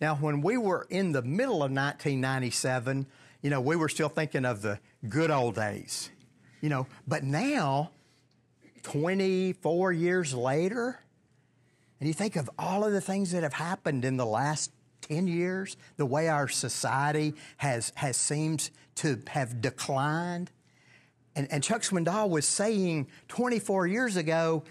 Now, 0.00 0.16
when 0.16 0.40
we 0.40 0.56
were 0.56 0.86
in 0.88 1.12
the 1.12 1.22
middle 1.22 1.56
of 1.56 1.70
1997, 1.70 3.06
you 3.42 3.50
know, 3.50 3.60
we 3.60 3.76
were 3.76 3.88
still 3.88 4.08
thinking 4.08 4.44
of 4.44 4.62
the 4.62 4.78
good 5.08 5.30
old 5.30 5.54
days, 5.54 6.10
you 6.60 6.68
know, 6.68 6.86
but 7.06 7.22
now, 7.22 7.90
24 8.82 9.92
years 9.92 10.34
later, 10.34 11.00
and 11.98 12.08
you 12.08 12.14
think 12.14 12.36
of 12.36 12.48
all 12.58 12.84
of 12.84 12.92
the 12.92 13.00
things 13.00 13.32
that 13.32 13.42
have 13.42 13.52
happened 13.52 14.04
in 14.06 14.16
the 14.16 14.26
last 14.26 14.72
10 15.10 15.26
years, 15.26 15.76
the 15.96 16.06
way 16.06 16.28
our 16.28 16.46
society 16.48 17.34
has, 17.56 17.92
has 17.96 18.16
seems 18.16 18.70
to 18.96 19.20
have 19.28 19.60
declined. 19.60 20.50
And, 21.34 21.48
and 21.50 21.62
Chuck 21.62 21.82
Swindoll 21.82 22.30
was 22.30 22.46
saying 22.46 23.08
24 23.28 23.86
years 23.86 24.16
ago, 24.16 24.64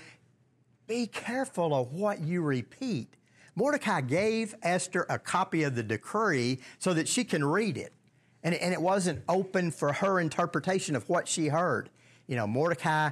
be 0.87 1.07
careful 1.07 1.73
of 1.75 1.93
what 1.93 2.21
you 2.21 2.41
repeat. 2.41 3.15
Mordecai 3.55 4.01
gave 4.01 4.55
Esther 4.63 5.05
a 5.09 5.19
copy 5.19 5.63
of 5.63 5.75
the 5.75 5.83
decree 5.83 6.59
so 6.79 6.93
that 6.93 7.07
she 7.07 7.23
can 7.23 7.43
read 7.43 7.77
it. 7.77 7.93
And, 8.41 8.55
and 8.55 8.73
it 8.73 8.81
wasn't 8.81 9.21
open 9.27 9.71
for 9.71 9.91
her 9.91 10.19
interpretation 10.19 10.95
of 10.95 11.07
what 11.09 11.27
she 11.27 11.47
heard. 11.47 11.89
You 12.27 12.37
know, 12.37 12.47
Mordecai 12.47 13.09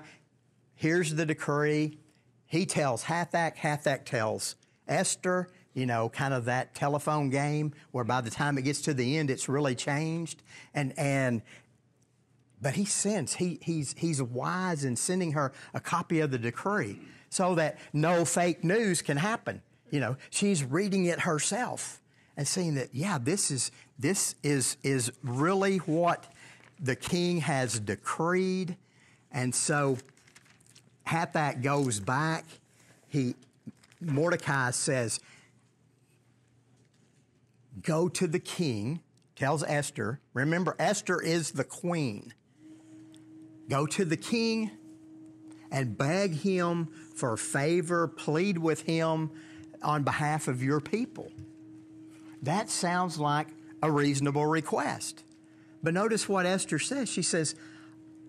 hears 0.75 1.13
the 1.13 1.25
decree. 1.25 2.00
He 2.46 2.65
tells 2.65 3.03
Hathach, 3.03 3.57
Hathach 3.57 4.05
tells 4.05 4.55
Esther, 4.88 5.50
you 5.77 5.86
know, 5.86 6.10
kind 6.10 6.34
of 6.34 6.46
that 6.46 6.74
telephone 6.74 7.29
game 7.29 7.72
where 7.91 8.03
by 8.03 8.19
the 8.19 8.31
time 8.31 8.57
it 8.57 8.63
gets 8.63 8.81
to 8.81 8.96
the 8.96 9.15
end, 9.15 9.29
it's 9.29 9.48
really 9.48 9.75
changed. 9.75 10.41
And, 10.74 10.91
and, 10.98 11.43
but 12.60 12.74
he 12.74 12.84
sends, 12.84 13.36
he, 13.36 13.60
he's, 13.62 13.93
he's 13.96 14.19
wise 14.19 14.84
in 14.84 14.96
sending 14.96 15.34
her 15.34 15.53
a 15.75 15.79
copy 15.79 16.19
of 16.22 16.31
the 16.31 16.39
decree 16.39 17.00
so 17.29 17.53
that 17.53 17.77
no 17.93 18.25
fake 18.25 18.63
news 18.63 19.03
can 19.03 19.17
happen. 19.17 19.62
You 19.91 20.00
know, 20.00 20.17
she's 20.31 20.63
reading 20.63 21.05
it 21.05 21.19
herself 21.19 22.01
and 22.36 22.48
seeing 22.48 22.74
that, 22.74 22.89
yeah, 22.91 23.19
this 23.22 23.51
is, 23.51 23.69
this 24.00 24.34
is, 24.41 24.77
is 24.81 25.12
really 25.22 25.77
what 25.77 26.25
the 26.79 26.96
king 26.96 27.41
has 27.41 27.79
decreed. 27.79 28.77
And 29.31 29.53
so 29.53 30.00
Hathach 31.05 31.62
goes 31.62 32.00
back. 32.00 32.46
He, 33.10 33.36
Mordecai 34.01 34.72
says, 34.72 35.19
go 37.81 38.07
to 38.10 38.27
the 38.27 38.39
king, 38.39 39.01
tells 39.36 39.63
Esther. 39.63 40.19
Remember, 40.34 40.75
Esther 40.79 41.22
is 41.22 41.51
the 41.51 41.63
queen. 41.63 42.34
Go 43.69 43.86
to 43.86 44.05
the 44.05 44.17
king 44.17 44.72
and 45.72 45.98
beg 45.98 46.34
him 46.34 46.88
for 47.15 47.36
favor, 47.36 48.07
plead 48.07 48.57
with 48.57 48.81
him 48.84 49.31
on 49.84 50.03
behalf 50.03 50.48
of 50.48 50.63
your 50.63 50.79
people. 50.79 51.31
That 52.43 52.69
sounds 52.69 53.19
like 53.19 53.48
a 53.81 53.91
reasonable 53.91 54.46
request. 54.46 55.24
But 55.84 55.93
notice 55.93 56.27
what 56.27 56.46
Esther 56.46 56.79
says. 56.79 57.10
She 57.10 57.22
says, 57.22 57.55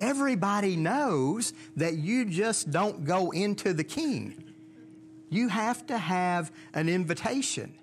Everybody 0.00 0.76
knows 0.76 1.52
that 1.76 1.94
you 1.94 2.24
just 2.24 2.70
don't 2.70 3.04
go 3.04 3.30
into 3.30 3.72
the 3.72 3.82
king. 3.82 4.44
You 5.28 5.48
have 5.48 5.86
to 5.88 5.98
have 5.98 6.52
an 6.72 6.88
invitation. 6.88 7.74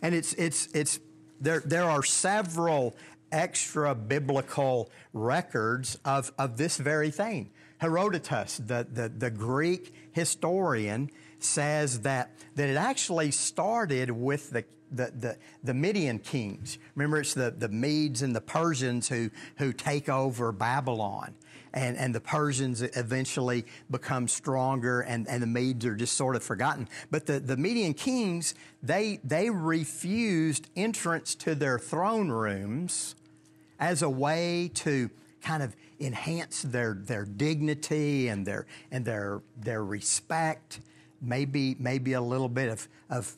And 0.00 0.14
it's, 0.14 0.34
it's, 0.34 0.68
it's, 0.72 1.00
there, 1.40 1.60
there 1.64 1.84
are 1.84 2.02
several 2.02 2.94
extra 3.32 3.94
biblical 3.94 4.90
records 5.12 5.98
of, 6.04 6.32
of 6.38 6.56
this 6.56 6.76
very 6.76 7.10
thing. 7.10 7.50
Herodotus, 7.78 8.58
the, 8.58 8.86
the, 8.90 9.08
the 9.08 9.30
Greek 9.30 9.94
historian, 10.12 11.10
says 11.38 12.00
that, 12.00 12.30
that 12.54 12.68
it 12.68 12.76
actually 12.76 13.30
started 13.30 14.10
with 14.10 14.50
the, 14.50 14.64
the, 14.90 15.12
the, 15.18 15.36
the 15.62 15.74
Median 15.74 16.18
kings. 16.18 16.78
Remember, 16.94 17.18
it's 17.18 17.34
the, 17.34 17.50
the 17.50 17.68
Medes 17.68 18.22
and 18.22 18.34
the 18.34 18.40
Persians 18.40 19.08
who, 19.08 19.30
who 19.58 19.72
take 19.72 20.08
over 20.08 20.52
Babylon. 20.52 21.34
And, 21.74 21.98
and 21.98 22.14
the 22.14 22.20
Persians 22.20 22.82
eventually 22.82 23.66
become 23.90 24.28
stronger, 24.28 25.00
and, 25.00 25.28
and 25.28 25.42
the 25.42 25.46
Medes 25.48 25.84
are 25.84 25.96
just 25.96 26.16
sort 26.16 26.36
of 26.36 26.42
forgotten. 26.44 26.88
But 27.10 27.26
the, 27.26 27.40
the 27.40 27.56
Median 27.56 27.94
kings, 27.94 28.54
they, 28.80 29.18
they 29.24 29.50
refused 29.50 30.70
entrance 30.76 31.34
to 31.34 31.56
their 31.56 31.80
throne 31.80 32.28
rooms 32.28 33.16
as 33.80 34.02
a 34.02 34.08
way 34.08 34.70
to 34.74 35.10
kind 35.42 35.64
of 35.64 35.74
enhance 36.00 36.62
their, 36.62 36.94
their 36.94 37.24
dignity 37.24 38.28
and 38.28 38.46
their, 38.46 38.66
and 38.92 39.04
their, 39.04 39.42
their 39.60 39.84
respect, 39.84 40.78
maybe, 41.20 41.74
maybe 41.80 42.12
a 42.12 42.20
little 42.20 42.48
bit 42.48 42.68
of, 42.68 42.88
of 43.10 43.36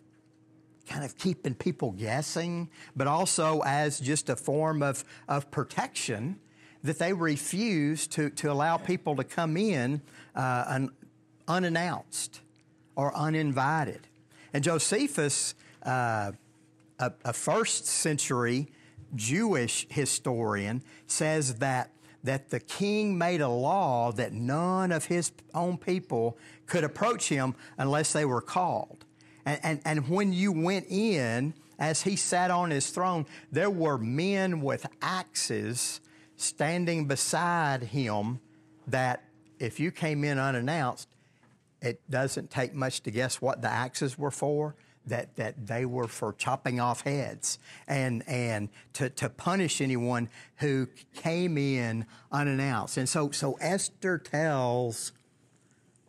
kind 0.86 1.04
of 1.04 1.16
keeping 1.18 1.54
people 1.54 1.92
guessing, 1.92 2.68
but 2.94 3.06
also 3.06 3.62
as 3.64 3.98
just 3.98 4.28
a 4.28 4.36
form 4.36 4.82
of, 4.82 5.04
of 5.26 5.50
protection 5.50 6.38
that 6.86 6.98
they 6.98 7.12
refused 7.12 8.12
to, 8.12 8.30
to 8.30 8.50
allow 8.50 8.76
people 8.76 9.16
to 9.16 9.24
come 9.24 9.56
in 9.56 10.00
uh, 10.34 10.64
un, 10.66 10.90
unannounced 11.48 12.40
or 12.94 13.14
uninvited. 13.16 14.06
And 14.52 14.64
Josephus, 14.64 15.54
uh, 15.84 16.32
a, 16.98 17.12
a 17.24 17.32
first 17.32 17.86
century 17.86 18.68
Jewish 19.14 19.86
historian 19.90 20.82
says 21.06 21.56
that 21.56 21.90
that 22.24 22.50
the 22.50 22.58
king 22.58 23.16
made 23.16 23.40
a 23.40 23.48
law 23.48 24.10
that 24.10 24.32
none 24.32 24.90
of 24.90 25.04
his 25.04 25.30
own 25.54 25.78
people 25.78 26.36
could 26.66 26.82
approach 26.82 27.28
him 27.28 27.54
unless 27.78 28.12
they 28.12 28.24
were 28.24 28.40
called. 28.40 29.04
And, 29.44 29.60
and, 29.62 29.80
and 29.84 30.08
when 30.08 30.32
you 30.32 30.50
went 30.50 30.86
in, 30.88 31.54
as 31.78 32.02
he 32.02 32.16
sat 32.16 32.50
on 32.50 32.70
his 32.70 32.90
throne, 32.90 33.26
there 33.52 33.70
were 33.70 33.96
men 33.96 34.60
with 34.60 34.86
axes 35.00 36.00
standing 36.36 37.06
beside 37.06 37.82
him 37.82 38.40
that 38.86 39.22
if 39.58 39.80
you 39.80 39.90
came 39.90 40.24
in 40.24 40.38
unannounced, 40.38 41.08
it 41.80 42.00
doesn't 42.10 42.50
take 42.50 42.74
much 42.74 43.02
to 43.02 43.10
guess 43.10 43.40
what 43.40 43.62
the 43.62 43.68
axes 43.68 44.18
were 44.18 44.30
for 44.30 44.74
that, 45.06 45.36
that 45.36 45.66
they 45.66 45.84
were 45.84 46.08
for 46.08 46.32
chopping 46.32 46.80
off 46.80 47.02
heads 47.02 47.58
and, 47.86 48.24
and 48.26 48.68
to, 48.94 49.08
to 49.10 49.28
punish 49.28 49.80
anyone 49.80 50.28
who 50.56 50.88
came 51.14 51.56
in 51.56 52.06
unannounced. 52.32 52.96
And 52.96 53.08
so, 53.08 53.30
so 53.30 53.56
Esther 53.60 54.18
tells 54.18 55.12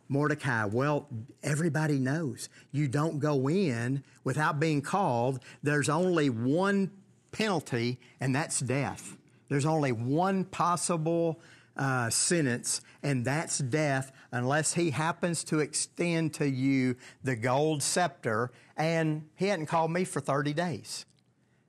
Mordecai, 0.08 0.64
well, 0.64 1.06
everybody 1.42 1.98
knows 1.98 2.48
you 2.72 2.88
don't 2.88 3.18
go 3.18 3.48
in 3.48 4.02
without 4.24 4.58
being 4.58 4.82
called. 4.82 5.40
There's 5.62 5.88
only 5.88 6.30
one 6.30 6.90
penalty, 7.30 7.98
and 8.20 8.34
that's 8.34 8.60
death. 8.60 9.17
There's 9.48 9.66
only 9.66 9.92
one 9.92 10.44
possible 10.44 11.40
uh, 11.76 12.10
sentence, 12.10 12.80
and 13.02 13.24
that's 13.24 13.58
death 13.58 14.12
unless 14.32 14.74
he 14.74 14.90
happens 14.90 15.44
to 15.44 15.60
extend 15.60 16.34
to 16.34 16.48
you 16.48 16.96
the 17.22 17.36
gold 17.36 17.82
scepter. 17.82 18.50
And 18.76 19.28
he 19.36 19.46
hadn't 19.46 19.66
called 19.66 19.90
me 19.90 20.04
for 20.04 20.20
30 20.20 20.52
days. 20.52 21.06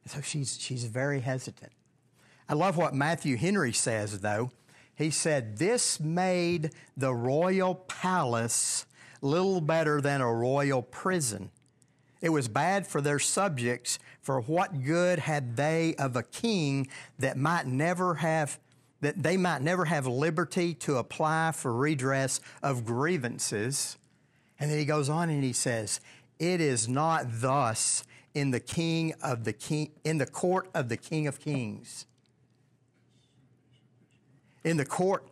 So 0.05 0.21
she's, 0.21 0.59
she's 0.59 0.85
very 0.85 1.21
hesitant. 1.21 1.71
I 2.47 2.53
love 2.53 2.77
what 2.77 2.95
Matthew 2.95 3.37
Henry 3.37 3.73
says, 3.73 4.19
though. 4.21 4.51
He 4.95 5.11
said, 5.11 5.57
This 5.57 5.99
made 5.99 6.71
the 6.97 7.13
royal 7.13 7.75
palace 7.75 8.85
little 9.21 9.61
better 9.61 10.01
than 10.01 10.21
a 10.21 10.33
royal 10.33 10.81
prison. 10.81 11.51
It 12.21 12.29
was 12.29 12.47
bad 12.47 12.85
for 12.85 13.01
their 13.01 13.19
subjects, 13.19 13.97
for 14.21 14.41
what 14.41 14.83
good 14.83 15.19
had 15.19 15.55
they 15.55 15.95
of 15.95 16.15
a 16.15 16.23
king 16.23 16.89
that 17.17 17.37
might 17.37 17.65
never 17.65 18.15
have 18.15 18.59
that 19.01 19.23
they 19.23 19.37
might 19.37 19.61
never 19.61 19.85
have 19.85 20.05
liberty 20.05 20.73
to 20.73 20.97
apply 20.97 21.53
for 21.53 21.73
redress 21.73 22.41
of 22.61 22.83
grievances. 22.83 23.97
And 24.59 24.69
then 24.69 24.77
he 24.77 24.83
goes 24.83 25.07
on 25.07 25.29
and 25.29 25.41
he 25.41 25.53
says, 25.53 26.01
It 26.37 26.59
is 26.59 26.89
not 26.89 27.25
thus 27.29 28.03
in 28.33 28.51
the 28.51 28.59
king 28.59 29.13
of 29.23 29.45
the 29.45 29.53
king 29.53 29.91
in 30.03 30.17
the 30.17 30.25
court 30.25 30.69
of 30.73 30.89
the 30.89 30.97
King 30.97 31.27
of 31.27 31.39
Kings. 31.39 32.05
In 34.65 34.75
the 34.75 34.85
court 34.85 35.25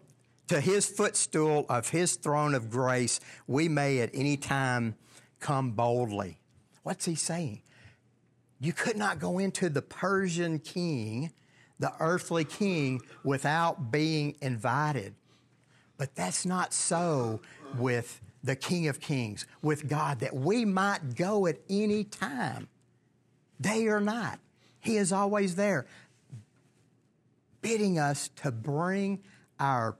to 0.47 0.62
his 0.62 0.88
footstool 0.88 1.65
of 1.67 1.89
his 1.89 2.15
throne 2.15 2.56
of 2.56 2.69
grace, 2.69 3.19
we 3.47 3.67
may 3.67 4.00
at 4.00 4.10
any 4.13 4.38
time 4.38 4.95
come 5.41 5.71
boldly. 5.71 6.39
What's 6.88 7.04
he 7.04 7.15
saying? 7.15 7.63
You 8.62 8.71
could 8.71 8.95
not 8.95 9.19
go 9.19 9.39
into 9.39 9.67
the 9.67 9.82
Persian 9.82 10.58
king 10.58 11.34
the 11.80 11.91
earthly 12.00 12.45
king 12.45 13.02
without 13.26 13.91
being 13.91 14.36
invited. 14.41 15.13
But 15.97 16.15
that's 16.15 16.45
not 16.45 16.73
so 16.73 17.41
with 17.78 18.21
the 18.41 18.56
King 18.56 18.88
of 18.88 19.02
Kings, 19.02 19.45
with 19.62 19.89
God, 19.89 20.21
that 20.21 20.34
we 20.34 20.63
might 20.63 21.15
go 21.15 21.45
at 21.45 21.58
any 21.69 22.06
time, 22.06 22.69
day 23.60 23.88
or 23.88 24.00
night. 24.00 24.38
He 24.80 24.95
is 24.95 25.12
always 25.12 25.56
there, 25.56 25.88
bidding 27.62 28.00
us 28.00 28.30
to 28.38 28.50
bring 28.50 29.19
our 29.60 29.97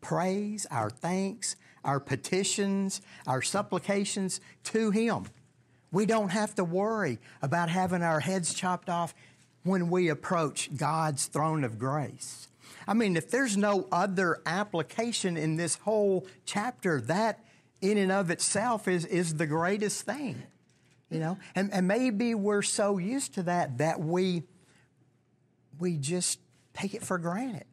praise, 0.00 0.68
our 0.70 0.88
thanks, 0.88 1.56
our 1.84 1.98
petitions, 1.98 3.00
our 3.26 3.42
supplications 3.42 4.40
to 4.62 4.92
Him. 4.92 5.24
We 5.92 6.06
don't 6.06 6.30
have 6.30 6.54
to 6.56 6.64
worry 6.64 7.18
about 7.42 7.68
having 7.68 8.02
our 8.02 8.20
heads 8.20 8.52
chopped 8.54 8.88
off 8.88 9.14
when 9.62 9.90
we 9.90 10.08
approach 10.08 10.74
God's 10.76 11.26
throne 11.26 11.64
of 11.64 11.78
grace. 11.78 12.48
I 12.88 12.94
mean, 12.94 13.16
if 13.16 13.30
there's 13.30 13.56
no 13.56 13.88
other 13.90 14.40
application 14.46 15.36
in 15.36 15.56
this 15.56 15.76
whole 15.76 16.26
chapter, 16.44 17.00
that 17.02 17.40
in 17.80 17.98
and 17.98 18.12
of 18.12 18.30
itself 18.30 18.88
is, 18.88 19.04
is 19.04 19.34
the 19.34 19.46
greatest 19.46 20.02
thing. 20.02 20.42
You 21.10 21.20
know? 21.20 21.38
And, 21.54 21.72
and 21.72 21.86
maybe 21.88 22.34
we're 22.34 22.62
so 22.62 22.98
used 22.98 23.34
to 23.34 23.44
that 23.44 23.78
that 23.78 24.00
we 24.00 24.44
we 25.78 25.96
just 25.96 26.40
take 26.74 26.94
it 26.94 27.04
for 27.04 27.18
granted. 27.18 27.64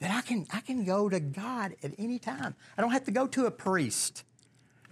That 0.00 0.10
I 0.10 0.20
can 0.20 0.46
I 0.52 0.60
can 0.60 0.84
go 0.84 1.08
to 1.08 1.20
God 1.20 1.74
at 1.82 1.92
any 1.98 2.18
time. 2.18 2.54
I 2.76 2.82
don't 2.82 2.90
have 2.90 3.04
to 3.04 3.10
go 3.10 3.26
to 3.28 3.46
a 3.46 3.50
priest. 3.50 4.24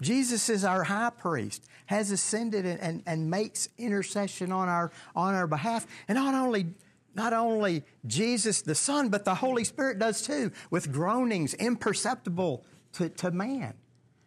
Jesus 0.03 0.49
is 0.49 0.65
our 0.65 0.85
high 0.85 1.11
priest, 1.11 1.65
has 1.87 2.11
ascended 2.11 2.67
and, 2.67 2.81
and, 2.81 3.03
and 3.07 3.31
makes 3.31 3.69
intercession 3.79 4.53
on 4.53 4.69
our, 4.69 4.91
on 5.17 5.35
our 5.35 5.47
behalf. 5.47 5.87
And 6.09 6.17
not 6.17 6.35
only 6.35 6.75
not 7.15 7.33
only 7.33 7.85
Jesus 8.07 8.63
the 8.63 8.75
Son, 8.75 9.11
but 9.11 9.25
the 9.25 9.35
Holy 9.35 9.65
Spirit 9.65 9.99
does 9.99 10.23
too, 10.23 10.51
with 10.71 10.93
groanings 10.93 11.55
imperceptible 11.55 12.65
to, 12.95 13.09
to 13.11 13.31
man. 13.31 13.75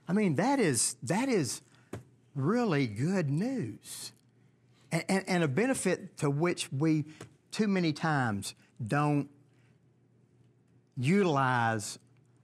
I 0.07 0.13
mean, 0.13 0.35
that 0.35 0.59
is, 0.59 0.95
that 1.03 1.29
is 1.29 1.61
really 2.35 2.85
good 2.85 3.29
news. 3.29 4.11
And, 4.91 5.03
and, 5.09 5.23
and 5.27 5.43
a 5.43 5.47
benefit 5.47 6.17
to 6.17 6.29
which 6.29 6.71
we 6.71 7.05
too 7.51 7.67
many 7.67 7.91
times 7.91 8.53
don't 8.85 9.29
utilize 10.95 11.97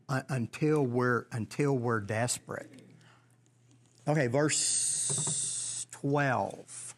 uh, 0.09 0.21
until 0.29 0.83
we're, 0.83 1.25
until 1.31 1.77
we're 1.77 1.99
desperate. 1.99 2.71
Okay, 4.12 4.28
verse 4.28 5.88
12. 5.91 6.95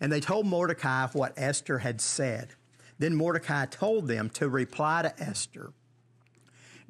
And 0.00 0.10
they 0.10 0.20
told 0.20 0.46
Mordecai 0.46 1.08
what 1.12 1.34
Esther 1.36 1.80
had 1.80 2.00
said. 2.00 2.54
Then 2.98 3.14
Mordecai 3.14 3.66
told 3.66 4.08
them 4.08 4.30
to 4.30 4.48
reply 4.48 5.02
to 5.02 5.22
Esther 5.22 5.74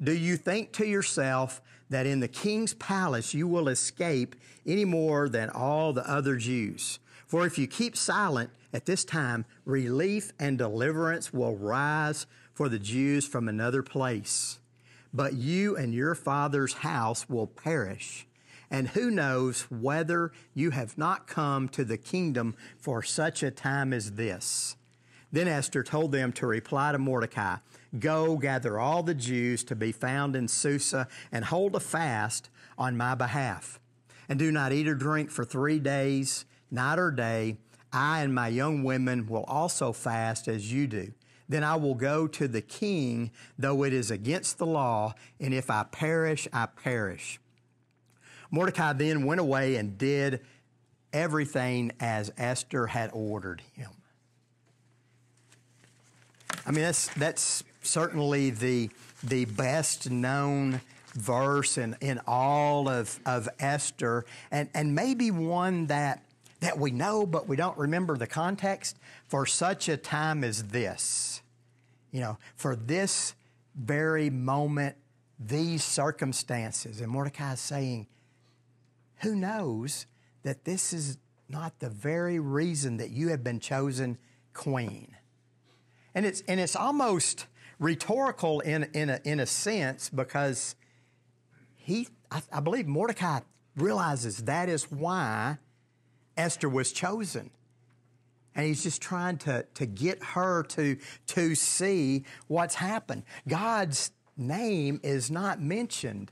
Do 0.01 0.13
you 0.13 0.37
think 0.37 0.71
to 0.73 0.87
yourself 0.87 1.61
that 1.89 2.05
in 2.05 2.21
the 2.21 2.29
king's 2.29 2.73
palace 2.75 3.33
you 3.33 3.45
will 3.45 3.67
escape 3.67 4.33
any 4.65 4.85
more 4.85 5.27
than 5.27 5.49
all 5.49 5.91
the 5.91 6.09
other 6.09 6.37
Jews? 6.37 6.99
For 7.25 7.45
if 7.45 7.57
you 7.57 7.67
keep 7.67 7.97
silent 7.97 8.51
at 8.71 8.85
this 8.85 9.03
time, 9.03 9.43
relief 9.65 10.31
and 10.39 10.57
deliverance 10.57 11.33
will 11.33 11.57
rise 11.57 12.25
for 12.53 12.69
the 12.69 12.79
Jews 12.79 13.27
from 13.27 13.49
another 13.49 13.83
place. 13.83 14.59
But 15.17 15.33
you 15.33 15.75
and 15.75 15.95
your 15.95 16.13
father's 16.13 16.73
house 16.73 17.27
will 17.27 17.47
perish. 17.47 18.27
And 18.69 18.89
who 18.89 19.09
knows 19.09 19.63
whether 19.71 20.31
you 20.53 20.69
have 20.69 20.95
not 20.95 21.25
come 21.25 21.69
to 21.69 21.83
the 21.83 21.97
kingdom 21.97 22.55
for 22.77 23.01
such 23.01 23.41
a 23.41 23.49
time 23.49 23.93
as 23.93 24.11
this? 24.11 24.75
Then 25.31 25.47
Esther 25.47 25.81
told 25.81 26.11
them 26.11 26.31
to 26.33 26.45
reply 26.45 26.91
to 26.91 26.99
Mordecai 26.99 27.55
Go 27.97 28.37
gather 28.37 28.77
all 28.77 29.01
the 29.01 29.15
Jews 29.15 29.63
to 29.63 29.75
be 29.75 29.91
found 29.91 30.35
in 30.35 30.47
Susa 30.47 31.07
and 31.31 31.45
hold 31.45 31.75
a 31.75 31.79
fast 31.79 32.51
on 32.77 32.95
my 32.95 33.15
behalf. 33.15 33.79
And 34.29 34.37
do 34.37 34.51
not 34.51 34.71
eat 34.71 34.87
or 34.87 34.93
drink 34.93 35.31
for 35.31 35.43
three 35.43 35.79
days, 35.79 36.45
night 36.69 36.99
or 36.99 37.09
day. 37.09 37.57
I 37.91 38.21
and 38.21 38.35
my 38.35 38.49
young 38.49 38.83
women 38.83 39.25
will 39.25 39.45
also 39.45 39.93
fast 39.93 40.47
as 40.47 40.71
you 40.71 40.85
do. 40.85 41.11
Then 41.49 41.63
I 41.63 41.75
will 41.75 41.95
go 41.95 42.27
to 42.27 42.47
the 42.47 42.61
king, 42.61 43.31
though 43.57 43.83
it 43.83 43.93
is 43.93 44.11
against 44.11 44.57
the 44.57 44.65
law, 44.65 45.13
and 45.39 45.53
if 45.53 45.69
I 45.69 45.83
perish, 45.83 46.47
I 46.51 46.65
perish. 46.65 47.39
Mordecai 48.51 48.93
then 48.93 49.25
went 49.25 49.39
away 49.39 49.75
and 49.75 49.97
did 49.97 50.41
everything 51.13 51.91
as 51.99 52.31
Esther 52.37 52.87
had 52.87 53.11
ordered 53.13 53.61
him. 53.73 53.91
I 56.65 56.71
mean, 56.71 56.81
that's, 56.81 57.07
that's 57.15 57.63
certainly 57.81 58.49
the, 58.49 58.89
the 59.23 59.45
best 59.45 60.09
known 60.11 60.81
verse 61.13 61.77
in, 61.77 61.95
in 62.01 62.19
all 62.27 62.89
of, 62.89 63.19
of 63.25 63.47
Esther, 63.59 64.25
and, 64.51 64.69
and 64.73 64.93
maybe 64.93 65.31
one 65.31 65.87
that, 65.87 66.23
that 66.59 66.77
we 66.77 66.91
know, 66.91 67.25
but 67.25 67.47
we 67.47 67.55
don't 67.55 67.77
remember 67.77 68.17
the 68.17 68.27
context 68.27 68.97
for 69.27 69.45
such 69.45 69.89
a 69.89 69.97
time 69.97 70.43
as 70.43 70.63
this. 70.65 71.41
You 72.11 72.21
know, 72.21 72.37
for 72.55 72.75
this 72.75 73.35
very 73.75 74.29
moment, 74.29 74.95
these 75.39 75.83
circumstances. 75.83 76.99
And 77.01 77.11
Mordecai 77.11 77.53
is 77.53 77.59
saying, 77.59 78.07
who 79.17 79.35
knows 79.35 80.07
that 80.43 80.65
this 80.65 80.93
is 80.93 81.17
not 81.49 81.79
the 81.79 81.89
very 81.89 82.39
reason 82.39 82.97
that 82.97 83.11
you 83.11 83.29
have 83.29 83.43
been 83.43 83.59
chosen 83.59 84.17
queen? 84.53 85.15
And 86.15 86.25
it's, 86.25 86.41
and 86.47 86.59
it's 86.59 86.75
almost 86.75 87.45
rhetorical 87.79 88.61
in, 88.61 88.89
in, 88.93 89.09
a, 89.09 89.19
in 89.23 89.39
a 89.39 89.45
sense 89.45 90.09
because 90.09 90.75
he, 91.75 92.07
I, 92.31 92.41
I 92.51 92.59
believe 92.59 92.87
Mordecai 92.87 93.41
realizes 93.75 94.37
that 94.45 94.69
is 94.69 94.91
why 94.91 95.57
Esther 96.37 96.69
was 96.69 96.91
chosen. 96.91 97.49
And 98.55 98.65
he's 98.65 98.83
just 98.83 99.01
trying 99.01 99.37
to, 99.39 99.65
to 99.75 99.85
get 99.85 100.23
her 100.23 100.63
to, 100.63 100.97
to 101.27 101.55
see 101.55 102.23
what's 102.47 102.75
happened. 102.75 103.23
God's 103.47 104.11
name 104.35 104.99
is 105.03 105.29
not 105.29 105.61
mentioned, 105.61 106.31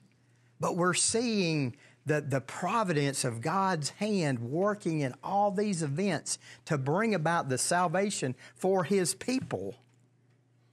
but 0.60 0.76
we're 0.76 0.94
seeing 0.94 1.76
the, 2.06 2.22
the 2.22 2.42
providence 2.42 3.24
of 3.24 3.42
God's 3.42 3.90
hand 3.92 4.40
working 4.40 5.02
in 5.02 5.14
all 5.24 5.52
these 5.52 5.82
events 5.82 6.38
to 6.66 6.78
bring 6.78 7.16
about 7.16 7.50
the 7.50 7.58
salvation 7.58 8.36
for 8.56 8.84
his 8.84 9.16
people, 9.16 9.76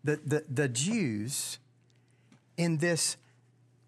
the, 0.04 0.20
the, 0.24 0.44
the 0.48 0.68
Jews, 0.68 1.58
in 2.56 2.78
this 2.78 3.16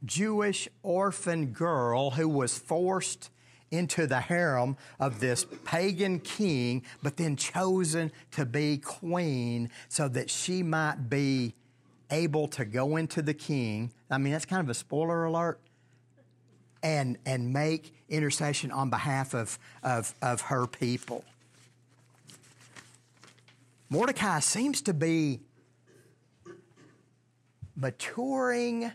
Jewish 0.04 0.68
orphan 0.82 1.46
girl 1.46 2.12
who 2.12 2.28
was 2.28 2.58
forced 2.58 3.30
into 3.76 4.06
the 4.06 4.20
harem 4.20 4.76
of 4.98 5.20
this 5.20 5.46
pagan 5.64 6.20
king, 6.20 6.82
but 7.02 7.16
then 7.16 7.36
chosen 7.36 8.12
to 8.32 8.44
be 8.44 8.78
queen 8.78 9.70
so 9.88 10.08
that 10.08 10.30
she 10.30 10.62
might 10.62 11.08
be 11.08 11.54
able 12.10 12.48
to 12.48 12.64
go 12.64 12.96
into 12.96 13.22
the 13.22 13.34
king. 13.34 13.92
I 14.10 14.18
mean, 14.18 14.32
that's 14.32 14.44
kind 14.44 14.60
of 14.60 14.68
a 14.68 14.74
spoiler 14.74 15.24
alert 15.24 15.60
and, 16.82 17.18
and 17.24 17.52
make 17.52 17.94
intercession 18.08 18.70
on 18.70 18.90
behalf 18.90 19.34
of, 19.34 19.58
of, 19.82 20.14
of 20.22 20.42
her 20.42 20.66
people. 20.66 21.24
Mordecai 23.88 24.40
seems 24.40 24.82
to 24.82 24.94
be 24.94 25.40
maturing 27.76 28.92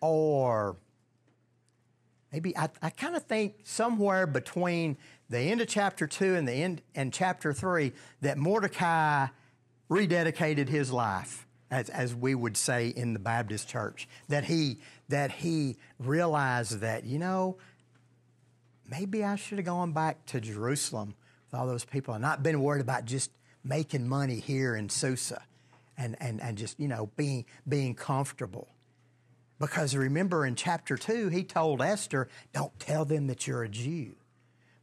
or 0.00 0.76
maybe 2.32 2.56
I, 2.56 2.68
I 2.82 2.90
kind 2.90 3.16
of 3.16 3.24
think 3.24 3.56
somewhere 3.64 4.26
between 4.26 4.96
the 5.28 5.38
end 5.38 5.60
of 5.60 5.68
chapter 5.68 6.06
2 6.06 6.34
and 6.34 6.46
the 6.46 6.52
end 6.52 6.82
and 6.94 7.12
chapter 7.12 7.52
3 7.52 7.92
that 8.20 8.38
Mordecai 8.38 9.26
rededicated 9.90 10.68
his 10.68 10.92
life 10.92 11.46
as, 11.70 11.88
as 11.90 12.14
we 12.14 12.34
would 12.34 12.56
say 12.56 12.88
in 12.88 13.12
the 13.12 13.18
Baptist 13.18 13.68
church 13.68 14.08
that 14.28 14.44
he 14.44 14.78
that 15.08 15.30
he 15.30 15.76
realized 15.98 16.80
that, 16.80 17.04
you 17.04 17.18
know, 17.18 17.56
maybe 18.88 19.24
I 19.24 19.36
should 19.36 19.58
have 19.58 19.66
gone 19.66 19.92
back 19.92 20.24
to 20.26 20.40
Jerusalem 20.40 21.14
with 21.50 21.60
all 21.60 21.66
those 21.66 21.84
people 21.84 22.14
and 22.14 22.22
not 22.22 22.42
been 22.42 22.60
worried 22.60 22.80
about 22.80 23.04
just 23.04 23.30
making 23.64 24.08
money 24.08 24.40
here 24.40 24.76
in 24.76 24.88
Susa 24.88 25.42
and, 25.96 26.16
and, 26.20 26.40
and 26.40 26.56
just, 26.58 26.78
you 26.78 26.88
know, 26.88 27.10
being, 27.16 27.44
being 27.68 27.94
comfortable. 27.94 28.68
Because 29.58 29.96
remember 29.96 30.44
in 30.44 30.54
chapter 30.54 30.96
2, 30.96 31.28
he 31.28 31.42
told 31.42 31.80
Esther, 31.80 32.28
don't 32.52 32.78
tell 32.78 33.04
them 33.04 33.26
that 33.28 33.46
you're 33.46 33.62
a 33.62 33.68
Jew. 33.68 34.14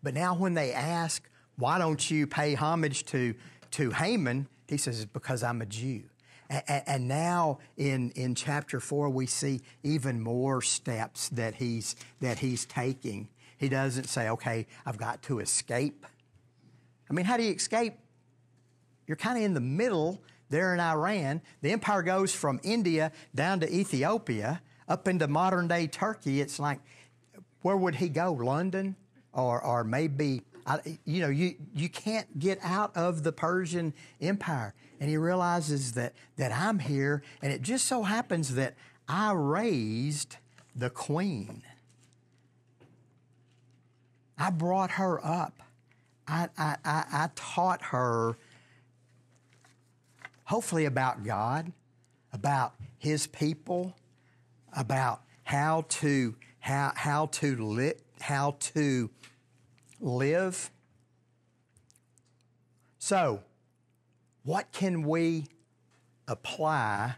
But 0.02 0.14
now 0.14 0.36
when 0.36 0.56
they 0.56 0.74
ask, 0.74 1.30
why 1.58 1.78
don't 1.78 2.10
you 2.10 2.26
pay 2.26 2.56
homage 2.56 3.06
to, 3.06 3.36
to 3.72 3.92
Haman? 3.92 4.48
He 4.68 4.78
says, 4.78 5.06
because 5.06 5.44
I'm 5.44 5.62
a 5.62 5.66
Jew. 5.66 6.04
And 6.50 7.08
now 7.08 7.60
in, 7.78 8.12
in 8.12 8.36
chapter 8.36 8.80
four, 8.80 9.10
we 9.10 9.26
see 9.26 9.62
even 9.84 10.20
more 10.20 10.62
steps 10.62 11.30
that 11.30 11.56
he's, 11.56 11.96
that 12.20 12.40
he's 12.40 12.66
taking. 12.66 13.30
He 13.58 13.70
doesn't 13.70 14.10
say, 14.10 14.30
okay, 14.30 14.68
I've 14.86 14.98
got 14.98 15.22
to 15.24 15.40
escape. 15.40 16.06
I 17.10 17.14
mean, 17.14 17.26
how 17.26 17.38
do 17.38 17.44
you 17.44 17.54
escape? 17.54 17.94
You're 19.08 19.18
kind 19.18 19.38
of 19.38 19.44
in 19.44 19.54
the 19.54 19.62
middle 19.62 20.22
there 20.54 20.74
in 20.74 20.80
Iran. 20.80 21.42
The 21.62 21.72
empire 21.72 22.04
goes 22.04 22.34
from 22.34 22.62
India 22.64 23.12
down 23.36 23.60
to 23.60 23.74
Ethiopia, 23.74 24.62
up 24.88 25.08
into 25.08 25.28
modern 25.28 25.68
day 25.68 25.88
Turkey. 25.88 26.40
It's 26.40 26.60
like, 26.60 26.80
where 27.62 27.76
would 27.76 27.96
he 27.96 28.08
go? 28.08 28.32
London? 28.32 28.96
Or, 29.34 29.62
or 29.62 29.84
maybe, 29.84 30.44
you 31.06 31.22
know, 31.22 31.30
you, 31.30 31.56
you 31.74 31.90
can't 31.90 32.40
get 32.40 32.60
out 32.62 32.96
of 32.96 33.24
the 33.24 33.32
Persian 33.32 33.94
Empire 34.22 34.76
and 35.00 35.10
he 35.10 35.18
realizes 35.18 35.94
that, 35.94 36.14
that 36.38 36.54
I'm 36.54 36.80
here, 36.80 37.24
and 37.42 37.52
it 37.52 37.62
just 37.62 37.88
so 37.88 38.04
happens 38.04 38.56
that 38.56 38.76
I 39.06 39.34
raised 39.34 40.38
the 40.76 40.90
queen. 40.90 41.62
I 44.38 44.50
brought 44.50 44.92
her 44.92 45.20
up. 45.26 45.62
I, 46.26 46.48
I, 46.58 46.78
I, 46.86 47.04
I 47.12 47.30
taught 47.36 47.82
her, 47.82 48.38
hopefully, 50.54 50.86
about 50.86 51.24
God, 51.24 51.72
about 52.32 52.76
His 53.00 53.26
people, 53.26 53.96
about 54.78 55.24
how 55.42 55.84
to 55.90 56.36
how 56.60 56.92
how 56.96 57.26
to 57.26 57.56
li- 57.58 57.96
how 58.22 58.56
to 58.60 59.10
live. 60.00 60.70
So, 63.00 63.42
what 64.44 64.72
can 64.72 65.02
we 65.02 65.48
apply 66.28 67.16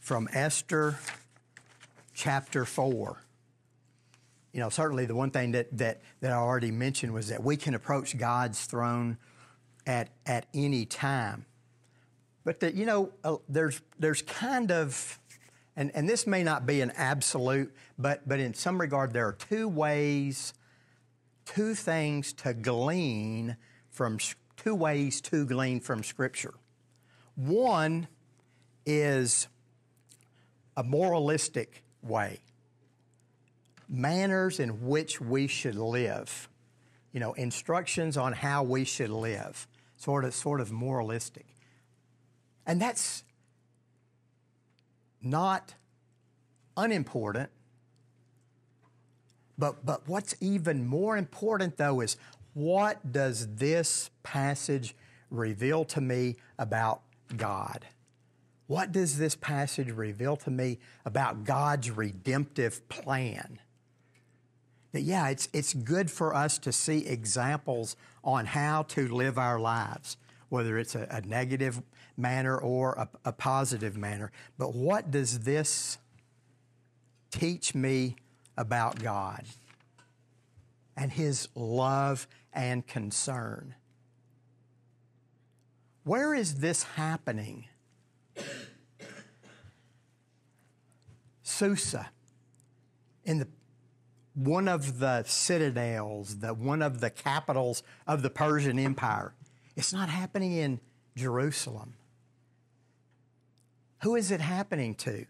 from 0.00 0.26
Esther 0.32 0.98
chapter 2.14 2.64
4? 2.64 3.18
You 4.54 4.60
know, 4.60 4.70
certainly 4.70 5.04
the 5.04 5.14
one 5.14 5.30
thing 5.30 5.52
that, 5.52 5.76
that, 5.76 6.00
that 6.22 6.32
I 6.32 6.36
already 6.36 6.70
mentioned 6.70 7.12
was 7.12 7.28
that 7.28 7.44
we 7.44 7.58
can 7.58 7.74
approach 7.74 8.16
God's 8.16 8.64
throne 8.64 9.18
at, 9.86 10.08
at 10.24 10.46
any 10.54 10.86
time. 10.86 11.44
But 12.44 12.60
that, 12.60 12.74
you 12.74 12.84
know, 12.84 13.10
uh, 13.24 13.36
there's, 13.48 13.80
there's 13.98 14.22
kind 14.22 14.70
of, 14.70 15.18
and, 15.76 15.90
and 15.94 16.08
this 16.08 16.26
may 16.26 16.42
not 16.42 16.66
be 16.66 16.82
an 16.82 16.92
absolute, 16.94 17.74
but, 17.98 18.28
but 18.28 18.38
in 18.38 18.52
some 18.54 18.78
regard, 18.80 19.12
there 19.12 19.26
are 19.26 19.32
two 19.32 19.66
ways, 19.66 20.52
two 21.46 21.74
things 21.74 22.32
to 22.34 22.52
glean 22.52 23.56
from 23.90 24.18
two 24.56 24.74
ways 24.74 25.20
to 25.22 25.46
glean 25.46 25.80
from 25.80 26.02
Scripture. 26.02 26.54
One 27.34 28.08
is 28.84 29.48
a 30.76 30.84
moralistic 30.84 31.82
way, 32.02 32.40
manners 33.88 34.60
in 34.60 34.86
which 34.86 35.20
we 35.20 35.46
should 35.46 35.76
live, 35.76 36.48
you 37.12 37.20
know, 37.20 37.32
instructions 37.32 38.16
on 38.16 38.32
how 38.32 38.62
we 38.62 38.84
should 38.84 39.10
live, 39.10 39.66
sort 39.96 40.24
of, 40.24 40.34
sort 40.34 40.60
of 40.60 40.70
moralistic. 40.70 41.46
And 42.66 42.80
that's 42.80 43.24
not 45.22 45.74
unimportant. 46.76 47.50
But, 49.56 49.84
but 49.86 50.08
what's 50.08 50.34
even 50.40 50.86
more 50.86 51.16
important, 51.16 51.76
though, 51.76 52.00
is 52.00 52.16
what 52.54 53.12
does 53.12 53.54
this 53.56 54.10
passage 54.22 54.94
reveal 55.30 55.84
to 55.86 56.00
me 56.00 56.36
about 56.58 57.02
God? 57.36 57.86
What 58.66 58.92
does 58.92 59.18
this 59.18 59.34
passage 59.36 59.90
reveal 59.90 60.36
to 60.38 60.50
me 60.50 60.78
about 61.04 61.44
God's 61.44 61.90
redemptive 61.90 62.88
plan? 62.88 63.60
That, 64.92 65.02
yeah, 65.02 65.28
it's, 65.28 65.48
it's 65.52 65.74
good 65.74 66.10
for 66.10 66.34
us 66.34 66.58
to 66.58 66.72
see 66.72 67.06
examples 67.06 67.96
on 68.22 68.46
how 68.46 68.84
to 68.84 69.08
live 69.08 69.38
our 69.38 69.58
lives, 69.58 70.16
whether 70.48 70.78
it's 70.78 70.94
a, 70.94 71.06
a 71.10 71.20
negative 71.20 71.82
manner 72.16 72.56
or 72.56 72.92
a, 72.92 73.08
a 73.24 73.32
positive 73.32 73.96
manner. 73.96 74.30
But 74.58 74.74
what 74.74 75.10
does 75.10 75.40
this 75.40 75.98
teach 77.30 77.74
me 77.74 78.16
about 78.56 79.02
God 79.02 79.44
and 80.96 81.12
His 81.12 81.48
love 81.54 82.26
and 82.52 82.86
concern? 82.86 83.74
Where 86.04 86.34
is 86.34 86.56
this 86.56 86.82
happening? 86.82 87.66
Susa, 91.42 92.10
in 93.24 93.38
the 93.38 93.48
one 94.34 94.66
of 94.66 94.98
the 94.98 95.22
citadels, 95.24 96.38
the 96.38 96.52
one 96.52 96.82
of 96.82 97.00
the 97.00 97.10
capitals 97.10 97.82
of 98.06 98.22
the 98.22 98.30
Persian 98.30 98.78
Empire. 98.78 99.32
It's 99.76 99.92
not 99.92 100.08
happening 100.08 100.52
in 100.52 100.80
Jerusalem. 101.16 101.94
Who 104.04 104.16
is 104.16 104.30
it 104.30 104.42
happening 104.42 104.94
to? 104.96 105.24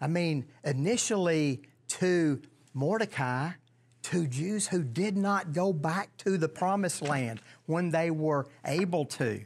I 0.00 0.06
mean, 0.06 0.46
initially 0.62 1.62
to 1.88 2.40
Mordecai, 2.72 3.50
to 4.02 4.28
Jews 4.28 4.68
who 4.68 4.84
did 4.84 5.16
not 5.16 5.52
go 5.52 5.72
back 5.72 6.16
to 6.18 6.38
the 6.38 6.48
promised 6.48 7.02
land 7.02 7.40
when 7.66 7.90
they 7.90 8.12
were 8.12 8.46
able 8.64 9.06
to. 9.06 9.42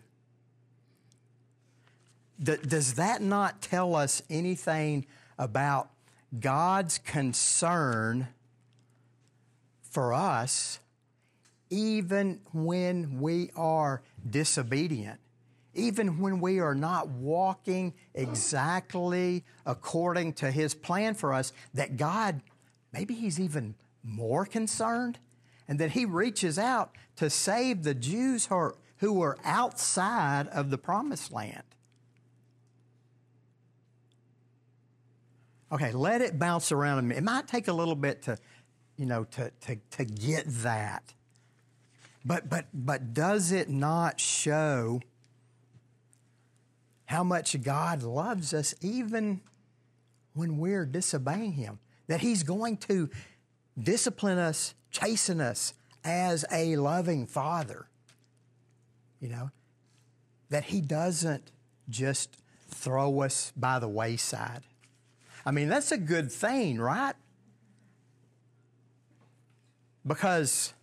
Does 2.38 2.96
that 2.96 3.22
not 3.22 3.62
tell 3.62 3.96
us 3.96 4.20
anything 4.28 5.07
about 5.38 5.88
God's 6.38 6.98
concern 6.98 8.28
for 9.80 10.12
us 10.12 10.80
even 11.70 12.40
when 12.52 13.22
we 13.22 13.50
are 13.57 14.02
disobedient? 14.28 15.18
Even 15.74 16.20
when 16.20 16.40
we 16.40 16.60
are 16.60 16.74
not 16.74 17.08
walking 17.08 17.94
exactly 18.14 19.44
according 19.66 20.34
to 20.34 20.50
His 20.50 20.74
plan 20.74 21.14
for 21.14 21.32
us, 21.32 21.52
that 21.74 21.96
God, 21.96 22.40
maybe 22.92 23.14
He's 23.14 23.40
even 23.40 23.74
more 24.02 24.46
concerned, 24.46 25.18
and 25.66 25.78
that 25.78 25.92
He 25.92 26.04
reaches 26.04 26.58
out 26.58 26.96
to 27.16 27.30
save 27.30 27.82
the 27.82 27.94
Jews 27.94 28.48
who 28.98 29.22
are 29.22 29.37
outside 29.44 30.48
of 30.48 30.70
the 30.70 30.78
promised 30.78 31.32
land. 31.32 31.62
Okay, 35.72 35.90
let 35.90 36.20
it 36.20 36.38
bounce 36.38 36.70
around 36.70 36.98
a 36.98 37.02
minute. 37.02 37.18
It 37.18 37.24
might 37.24 37.48
take 37.48 37.66
a 37.66 37.72
little 37.72 37.96
bit 37.96 38.22
to, 38.22 38.38
you 38.96 39.06
know, 39.06 39.24
to, 39.24 39.50
to, 39.62 39.76
to 39.90 40.04
get 40.04 40.44
that. 40.46 41.14
But, 42.24 42.48
but, 42.48 42.66
but 42.72 43.12
does 43.12 43.50
it 43.50 43.68
not 43.68 44.20
show 44.20 45.00
how 47.14 47.22
much 47.22 47.62
God 47.62 48.03
loves 48.03 48.53
us 48.53 48.74
even 48.81 49.40
when 50.35 50.59
we're 50.59 50.85
disobeying 50.85 51.53
Him. 51.53 51.79
That 52.09 52.20
He's 52.20 52.42
going 52.42 52.77
to 52.88 53.09
discipline 53.81 54.38
us, 54.38 54.74
chasten 54.90 55.40
us 55.40 55.74
as 56.03 56.44
a 56.50 56.77
loving 56.77 57.27
Father. 57.27 57.87
You 59.20 59.29
know, 59.29 59.50
that 60.50 60.64
He 60.64 60.81
doesn't 60.81 61.53
just 61.88 62.37
throw 62.68 63.20
us 63.20 63.53
by 63.57 63.79
the 63.79 63.88
wayside. 63.88 64.62
I 65.46 65.53
mean, 65.53 65.68
that's 65.68 65.92
a 65.92 65.98
good 65.98 66.33
thing, 66.33 66.81
right? 66.81 67.14
Because 70.05 70.74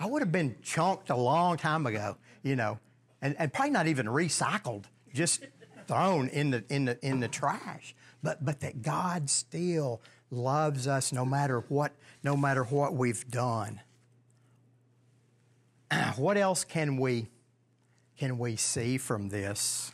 I 0.00 0.06
would 0.06 0.22
have 0.22 0.32
been 0.32 0.56
chunked 0.62 1.10
a 1.10 1.16
long 1.16 1.58
time 1.58 1.86
ago, 1.86 2.16
you 2.42 2.56
know, 2.56 2.78
and, 3.24 3.34
and 3.38 3.52
probably 3.52 3.70
not 3.70 3.86
even 3.86 4.06
recycled, 4.06 4.84
just 5.14 5.46
thrown 5.88 6.28
in 6.28 6.50
the, 6.50 6.62
in 6.68 6.84
the, 6.84 6.98
in 7.04 7.20
the 7.20 7.28
trash. 7.28 7.96
But, 8.22 8.44
but 8.44 8.60
that 8.60 8.82
God 8.82 9.30
still 9.30 10.02
loves 10.30 10.86
us 10.86 11.10
no 11.10 11.24
matter 11.24 11.60
what, 11.68 11.92
no 12.22 12.36
matter 12.36 12.64
what 12.64 12.94
we've 12.94 13.26
done. 13.30 13.80
what 16.16 16.36
else 16.36 16.64
can 16.64 16.98
we, 16.98 17.28
can 18.18 18.38
we 18.38 18.56
see 18.56 18.98
from 18.98 19.30
this? 19.30 19.90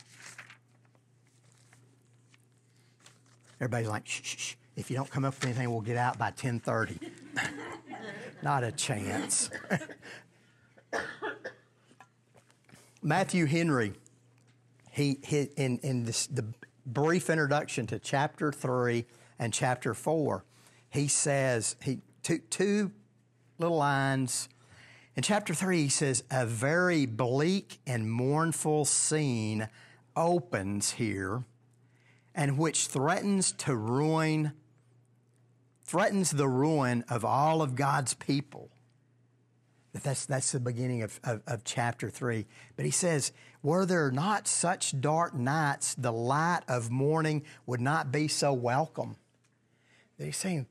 Everybody's 3.61 3.89
like, 3.89 4.09
shh, 4.09 4.23
shh, 4.25 4.37
shh. 4.39 4.55
If 4.77 4.91
you 4.91 4.97
don't 4.97 5.11
come 5.11 5.25
up 5.25 5.35
with 5.35 5.45
anything, 5.45 5.71
we'll 5.71 5.83
get 5.83 5.97
out 5.97 6.19
by 6.19 6.27
1030. 6.27 6.99
Not 8.43 8.65
a 8.65 8.73
chance. 8.73 9.51
Matthew 13.03 13.47
Henry, 13.47 13.95
he, 14.91 15.19
he 15.25 15.49
in, 15.57 15.79
in 15.79 16.05
this, 16.05 16.27
the 16.27 16.45
brief 16.85 17.31
introduction 17.31 17.87
to 17.87 17.99
chapter 17.99 18.53
3 18.53 19.07
and 19.39 19.55
chapter 19.55 19.95
4, 19.95 20.45
he 20.91 21.09
says, 21.09 21.77
he, 21.83 22.01
two, 22.23 22.39
two 22.51 22.93
little 23.59 23.79
lines. 23.79 24.51
In 25.17 25.23
chapter 25.23 25.55
3, 25.55 25.85
he 25.85 25.89
says, 25.89 26.25
A 26.31 26.45
very 26.45 27.07
bleak 27.07 27.79
and 27.87 28.11
mournful 28.11 28.85
scene 28.85 29.69
opens 30.15 30.93
here, 30.93 31.45
and 32.35 32.59
which 32.59 32.87
threatens 32.89 33.53
to 33.53 33.75
ruin, 33.75 34.53
threatens 35.83 36.33
the 36.33 36.49
ruin 36.49 37.05
of 37.09 37.25
all 37.25 37.63
of 37.63 37.77
God's 37.77 38.13
people. 38.13 38.71
That's, 39.93 40.27
that's 40.27 40.53
the 40.53 40.61
beginning 40.61 41.03
of, 41.03 41.19
of, 41.25 41.43
of, 41.47 41.65
chapter 41.65 42.11
3. 42.11 42.47
But 42.77 42.85
he 42.85 42.93
says, 42.93 43.33
Were 43.63 43.85
there 43.85 44.13
not 44.13 44.47
such 44.47 45.01
dark 45.01 45.35
nights, 45.35 45.95
the 45.95 46.13
light 46.13 46.61
of 46.69 46.91
morning 46.91 47.43
would 47.67 47.81
not 47.81 48.13
be 48.13 48.29
so 48.29 48.53
welcome. 48.53 49.17
That 50.17 50.27
he's 50.27 50.37
saying, 50.37 50.67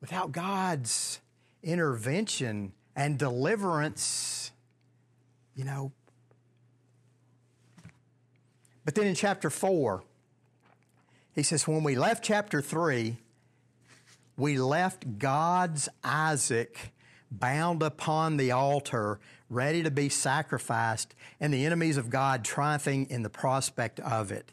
without 0.00 0.32
God's 0.32 1.20
intervention 1.62 2.72
and 2.96 3.18
deliverance, 3.18 4.50
you 5.54 5.64
know. 5.64 5.92
But 8.86 8.94
then 8.94 9.06
in 9.06 9.14
chapter 9.14 9.50
4, 9.50 10.02
he 11.34 11.42
says, 11.42 11.68
When 11.68 11.84
we 11.84 11.94
left 11.94 12.24
chapter 12.24 12.62
3, 12.62 13.18
we 14.38 14.58
left 14.58 15.18
God's 15.18 15.90
Isaac 16.02 16.93
bound 17.38 17.82
upon 17.82 18.36
the 18.36 18.50
altar, 18.50 19.20
ready 19.48 19.82
to 19.82 19.90
be 19.90 20.08
sacrificed, 20.08 21.14
and 21.40 21.52
the 21.52 21.64
enemies 21.64 21.96
of 21.96 22.10
God 22.10 22.44
triumphing 22.44 23.08
in 23.10 23.22
the 23.22 23.30
prospect 23.30 24.00
of 24.00 24.32
it. 24.32 24.52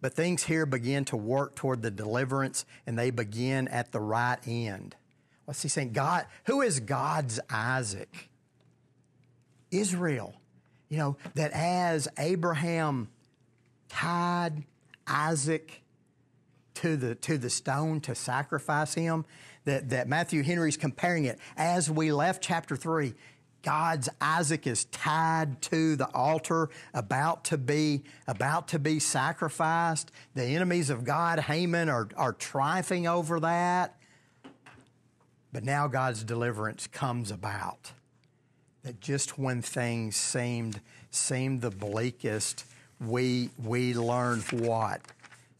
But 0.00 0.14
things 0.14 0.44
here 0.44 0.64
begin 0.66 1.04
to 1.06 1.16
work 1.16 1.54
toward 1.54 1.82
the 1.82 1.90
deliverance, 1.90 2.64
and 2.86 2.98
they 2.98 3.10
begin 3.10 3.68
at 3.68 3.92
the 3.92 4.00
right 4.00 4.38
end. 4.46 4.96
What's 5.44 5.62
he 5.62 5.68
saying? 5.68 5.92
God, 5.92 6.26
who 6.46 6.62
is 6.62 6.80
God's 6.80 7.40
Isaac? 7.50 8.30
Israel. 9.70 10.34
You 10.88 10.98
know, 10.98 11.16
that 11.34 11.52
as 11.52 12.08
Abraham 12.18 13.08
tied 13.88 14.64
Isaac 15.06 15.82
to 16.74 16.96
the, 16.96 17.14
to 17.16 17.36
the 17.36 17.50
stone 17.50 18.00
to 18.02 18.14
sacrifice 18.14 18.94
him, 18.94 19.24
that, 19.64 19.90
that 19.90 20.08
Matthew 20.08 20.42
Henry's 20.42 20.76
comparing 20.76 21.24
it. 21.24 21.38
As 21.56 21.90
we 21.90 22.12
left 22.12 22.42
chapter 22.42 22.76
3, 22.76 23.14
God's 23.62 24.08
Isaac 24.20 24.66
is 24.66 24.86
tied 24.86 25.60
to 25.62 25.96
the 25.96 26.08
altar, 26.14 26.70
about 26.94 27.44
to 27.46 27.58
be, 27.58 28.04
about 28.26 28.68
to 28.68 28.78
be 28.78 28.98
sacrificed. 28.98 30.10
The 30.34 30.44
enemies 30.44 30.88
of 30.88 31.04
God, 31.04 31.40
Haman, 31.40 31.88
are, 31.88 32.08
are 32.16 32.32
triumphing 32.32 33.06
over 33.06 33.40
that. 33.40 33.96
But 35.52 35.64
now 35.64 35.88
God's 35.88 36.24
deliverance 36.24 36.86
comes 36.86 37.30
about. 37.30 37.92
That 38.82 39.00
just 39.00 39.38
when 39.38 39.60
things 39.60 40.16
seemed, 40.16 40.80
seemed 41.10 41.60
the 41.60 41.70
bleakest, 41.70 42.64
we, 42.98 43.50
we 43.62 43.92
learn 43.94 44.40
what? 44.52 45.02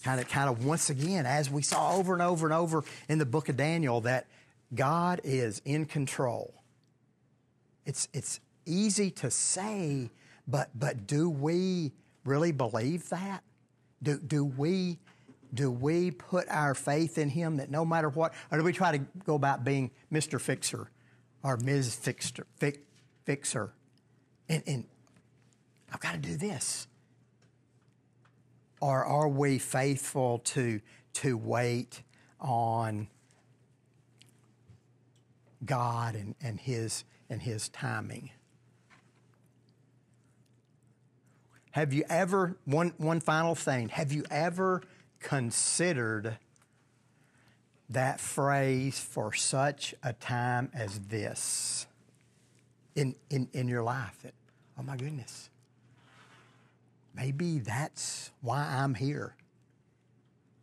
Kind 0.02 0.20
of, 0.20 0.28
kind 0.28 0.48
of 0.48 0.64
once 0.64 0.90
again, 0.90 1.26
as 1.26 1.50
we 1.50 1.62
saw 1.62 1.96
over 1.96 2.12
and 2.12 2.22
over 2.22 2.46
and 2.46 2.54
over 2.54 2.84
in 3.08 3.18
the 3.18 3.26
book 3.26 3.48
of 3.48 3.56
Daniel, 3.56 4.00
that 4.02 4.26
God 4.74 5.20
is 5.24 5.60
in 5.64 5.84
control. 5.84 6.54
It's, 7.84 8.08
it's 8.12 8.40
easy 8.66 9.10
to 9.12 9.30
say, 9.30 10.10
but, 10.46 10.70
but 10.74 11.06
do 11.06 11.28
we 11.28 11.92
really 12.24 12.52
believe 12.52 13.08
that? 13.10 13.42
Do, 14.02 14.18
do 14.18 14.44
we 14.44 14.98
do 15.52 15.70
we 15.70 16.10
put 16.10 16.48
our 16.48 16.74
faith 16.74 17.18
in 17.18 17.28
Him 17.28 17.56
that 17.56 17.70
no 17.70 17.84
matter 17.84 18.08
what, 18.08 18.32
or 18.50 18.58
do 18.58 18.64
we 18.64 18.72
try 18.72 18.96
to 18.96 19.04
go 19.24 19.34
about 19.34 19.64
being 19.64 19.90
Mr. 20.12 20.40
Fixer 20.40 20.90
or 21.42 21.56
Ms. 21.56 21.94
Fixer? 21.94 22.46
Fixer? 23.24 23.72
And, 24.48 24.62
and 24.66 24.84
I've 25.92 26.00
got 26.00 26.12
to 26.12 26.18
do 26.18 26.36
this. 26.36 26.86
Or 28.80 29.04
are 29.04 29.28
we 29.28 29.58
faithful 29.58 30.38
to, 30.38 30.80
to 31.14 31.36
wait 31.36 32.02
on 32.40 33.08
God 35.64 36.14
and, 36.14 36.34
and, 36.42 36.58
his, 36.58 37.04
and 37.28 37.42
His 37.42 37.68
timing? 37.68 38.30
Have 41.72 41.92
you 41.92 42.04
ever, 42.08 42.56
one, 42.64 42.94
one 42.96 43.20
final 43.20 43.54
thing, 43.54 43.90
have 43.90 44.12
you 44.12 44.24
ever 44.30 44.82
considered 45.20 46.38
that 47.90 48.20
phrase 48.20 48.98
for 48.98 49.32
such 49.32 49.94
a 50.02 50.12
time 50.12 50.70
as 50.74 50.98
this 51.00 51.86
in, 52.96 53.14
in, 53.28 53.48
in 53.52 53.68
your 53.68 53.82
life? 53.82 54.18
That, 54.22 54.34
oh 54.78 54.82
my 54.82 54.96
goodness, 54.96 55.49
maybe 57.14 57.58
that's 57.58 58.30
why 58.40 58.58
I'm 58.62 58.94
here. 58.94 59.34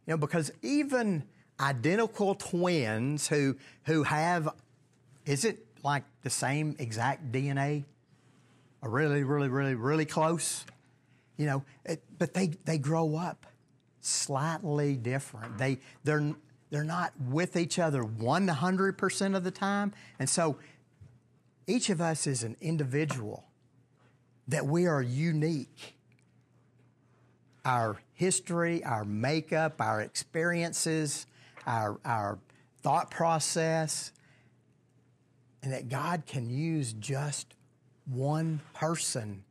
You 0.05 0.13
know, 0.13 0.17
because 0.17 0.51
even 0.61 1.23
identical 1.59 2.35
twins 2.35 3.27
who, 3.27 3.57
who 3.85 4.03
have, 4.03 4.49
is 5.25 5.43
it 5.43 5.65
like 5.83 6.03
the 6.23 6.29
same 6.29 6.75
exact 6.79 7.31
DNA? 7.31 7.85
Are 8.81 8.89
really, 8.89 9.23
really, 9.23 9.49
really, 9.49 9.75
really 9.75 10.05
close? 10.05 10.65
You 11.35 11.45
know, 11.47 11.63
it, 11.83 12.03
but 12.17 12.33
they, 12.33 12.47
they 12.65 12.77
grow 12.77 13.15
up 13.15 13.45
slightly 14.01 14.95
different. 14.95 15.57
They, 15.57 15.79
they're, 16.03 16.33
they're 16.69 16.83
not 16.83 17.13
with 17.19 17.57
each 17.57 17.79
other 17.79 18.03
100% 18.03 19.35
of 19.35 19.43
the 19.43 19.51
time. 19.51 19.93
And 20.19 20.29
so 20.29 20.57
each 21.67 21.89
of 21.89 21.99
us 21.99 22.27
is 22.27 22.43
an 22.43 22.55
individual, 22.61 23.43
that 24.47 24.65
we 24.65 24.85
are 24.87 25.01
unique. 25.01 25.96
Our 27.67 27.97
history, 28.13 28.81
our 28.85 29.03
makeup, 29.03 29.81
our 29.81 29.99
experiences, 29.99 31.25
our, 31.65 31.99
our 32.05 32.39
thought 32.81 33.11
process, 33.11 34.13
and 35.61 35.73
that 35.73 35.89
God 35.89 36.23
can 36.25 36.49
use 36.49 36.93
just 36.93 37.55
one 38.05 38.61
person 38.73 39.43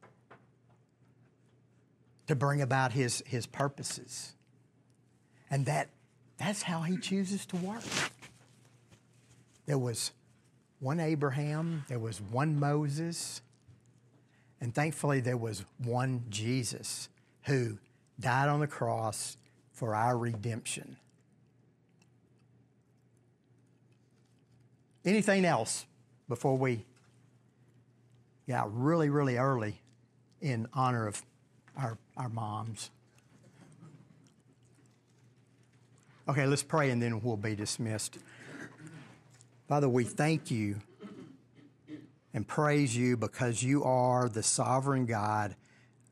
to 2.26 2.34
bring 2.34 2.62
about 2.62 2.92
his, 2.92 3.22
his 3.26 3.44
purposes. 3.44 4.32
And 5.50 5.66
that, 5.66 5.90
that's 6.38 6.62
how 6.62 6.80
he 6.80 6.96
chooses 6.96 7.44
to 7.44 7.56
work. 7.56 7.84
There 9.66 9.76
was 9.76 10.12
one 10.80 11.00
Abraham, 11.00 11.84
there 11.88 11.98
was 11.98 12.22
one 12.22 12.58
Moses, 12.58 13.42
and 14.58 14.74
thankfully 14.74 15.20
there 15.20 15.36
was 15.36 15.66
one 15.84 16.24
Jesus 16.30 17.10
who 17.42 17.76
died 18.18 18.48
on 18.48 18.60
the 18.60 18.66
cross 18.66 19.36
for 19.72 19.94
our 19.94 20.16
redemption. 20.16 20.96
Anything 25.04 25.44
else 25.44 25.86
before 26.28 26.56
we 26.56 26.84
got 28.48 28.74
really, 28.76 29.10
really 29.10 29.36
early 29.36 29.80
in 30.40 30.68
honor 30.72 31.06
of 31.06 31.22
our, 31.76 31.98
our 32.16 32.28
moms. 32.28 32.90
Okay, 36.28 36.46
let's 36.46 36.62
pray 36.62 36.90
and 36.90 37.00
then 37.00 37.20
we'll 37.20 37.36
be 37.36 37.54
dismissed. 37.54 38.18
Father, 39.68 39.88
we 39.88 40.04
thank 40.04 40.50
you 40.50 40.76
and 42.34 42.46
praise 42.46 42.96
you 42.96 43.16
because 43.16 43.62
you 43.62 43.84
are 43.84 44.28
the 44.28 44.42
sovereign 44.42 45.06
God, 45.06 45.54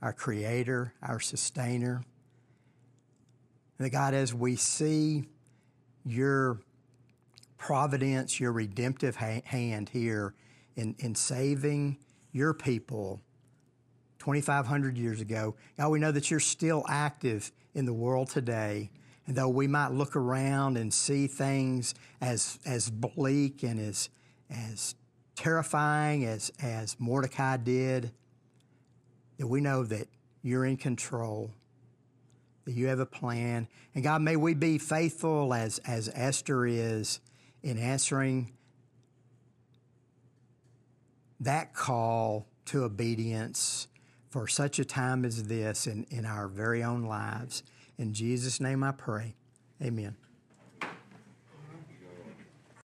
our 0.04 0.12
creator, 0.12 0.92
our 1.02 1.18
sustainer. 1.18 2.04
And 3.78 3.90
God, 3.90 4.12
as 4.12 4.34
we 4.34 4.54
see 4.54 5.24
your 6.04 6.60
providence, 7.56 8.38
your 8.38 8.52
redemptive 8.52 9.16
hand 9.16 9.88
here 9.88 10.34
in, 10.76 10.94
in 10.98 11.14
saving 11.14 11.96
your 12.32 12.52
people 12.52 13.22
2,500 14.18 14.98
years 14.98 15.22
ago. 15.22 15.54
God, 15.78 15.88
we 15.88 15.98
know 15.98 16.12
that 16.12 16.30
you're 16.30 16.38
still 16.38 16.84
active 16.86 17.50
in 17.74 17.86
the 17.86 17.94
world 17.94 18.28
today. 18.28 18.90
And 19.26 19.34
though 19.34 19.48
we 19.48 19.66
might 19.66 19.92
look 19.92 20.16
around 20.16 20.76
and 20.76 20.92
see 20.92 21.26
things 21.26 21.94
as, 22.20 22.58
as 22.66 22.90
bleak 22.90 23.62
and 23.62 23.80
as, 23.80 24.10
as 24.50 24.96
terrifying 25.34 26.26
as, 26.26 26.52
as 26.60 26.94
Mordecai 27.00 27.56
did, 27.56 28.12
that 29.38 29.46
we 29.46 29.60
know 29.60 29.84
that 29.84 30.08
you're 30.42 30.64
in 30.64 30.76
control, 30.76 31.50
that 32.64 32.72
you 32.72 32.86
have 32.86 33.00
a 33.00 33.06
plan. 33.06 33.68
And 33.94 34.04
God, 34.04 34.22
may 34.22 34.36
we 34.36 34.54
be 34.54 34.78
faithful 34.78 35.52
as, 35.54 35.78
as 35.80 36.10
Esther 36.14 36.66
is 36.66 37.20
in 37.62 37.78
answering 37.78 38.52
that 41.40 41.74
call 41.74 42.46
to 42.66 42.84
obedience 42.84 43.88
for 44.30 44.48
such 44.48 44.78
a 44.78 44.84
time 44.84 45.24
as 45.24 45.44
this 45.44 45.86
in, 45.86 46.06
in 46.10 46.24
our 46.24 46.48
very 46.48 46.82
own 46.82 47.04
lives. 47.04 47.62
In 47.98 48.12
Jesus' 48.12 48.60
name 48.60 48.82
I 48.82 48.92
pray. 48.92 49.34
Amen. 49.82 50.16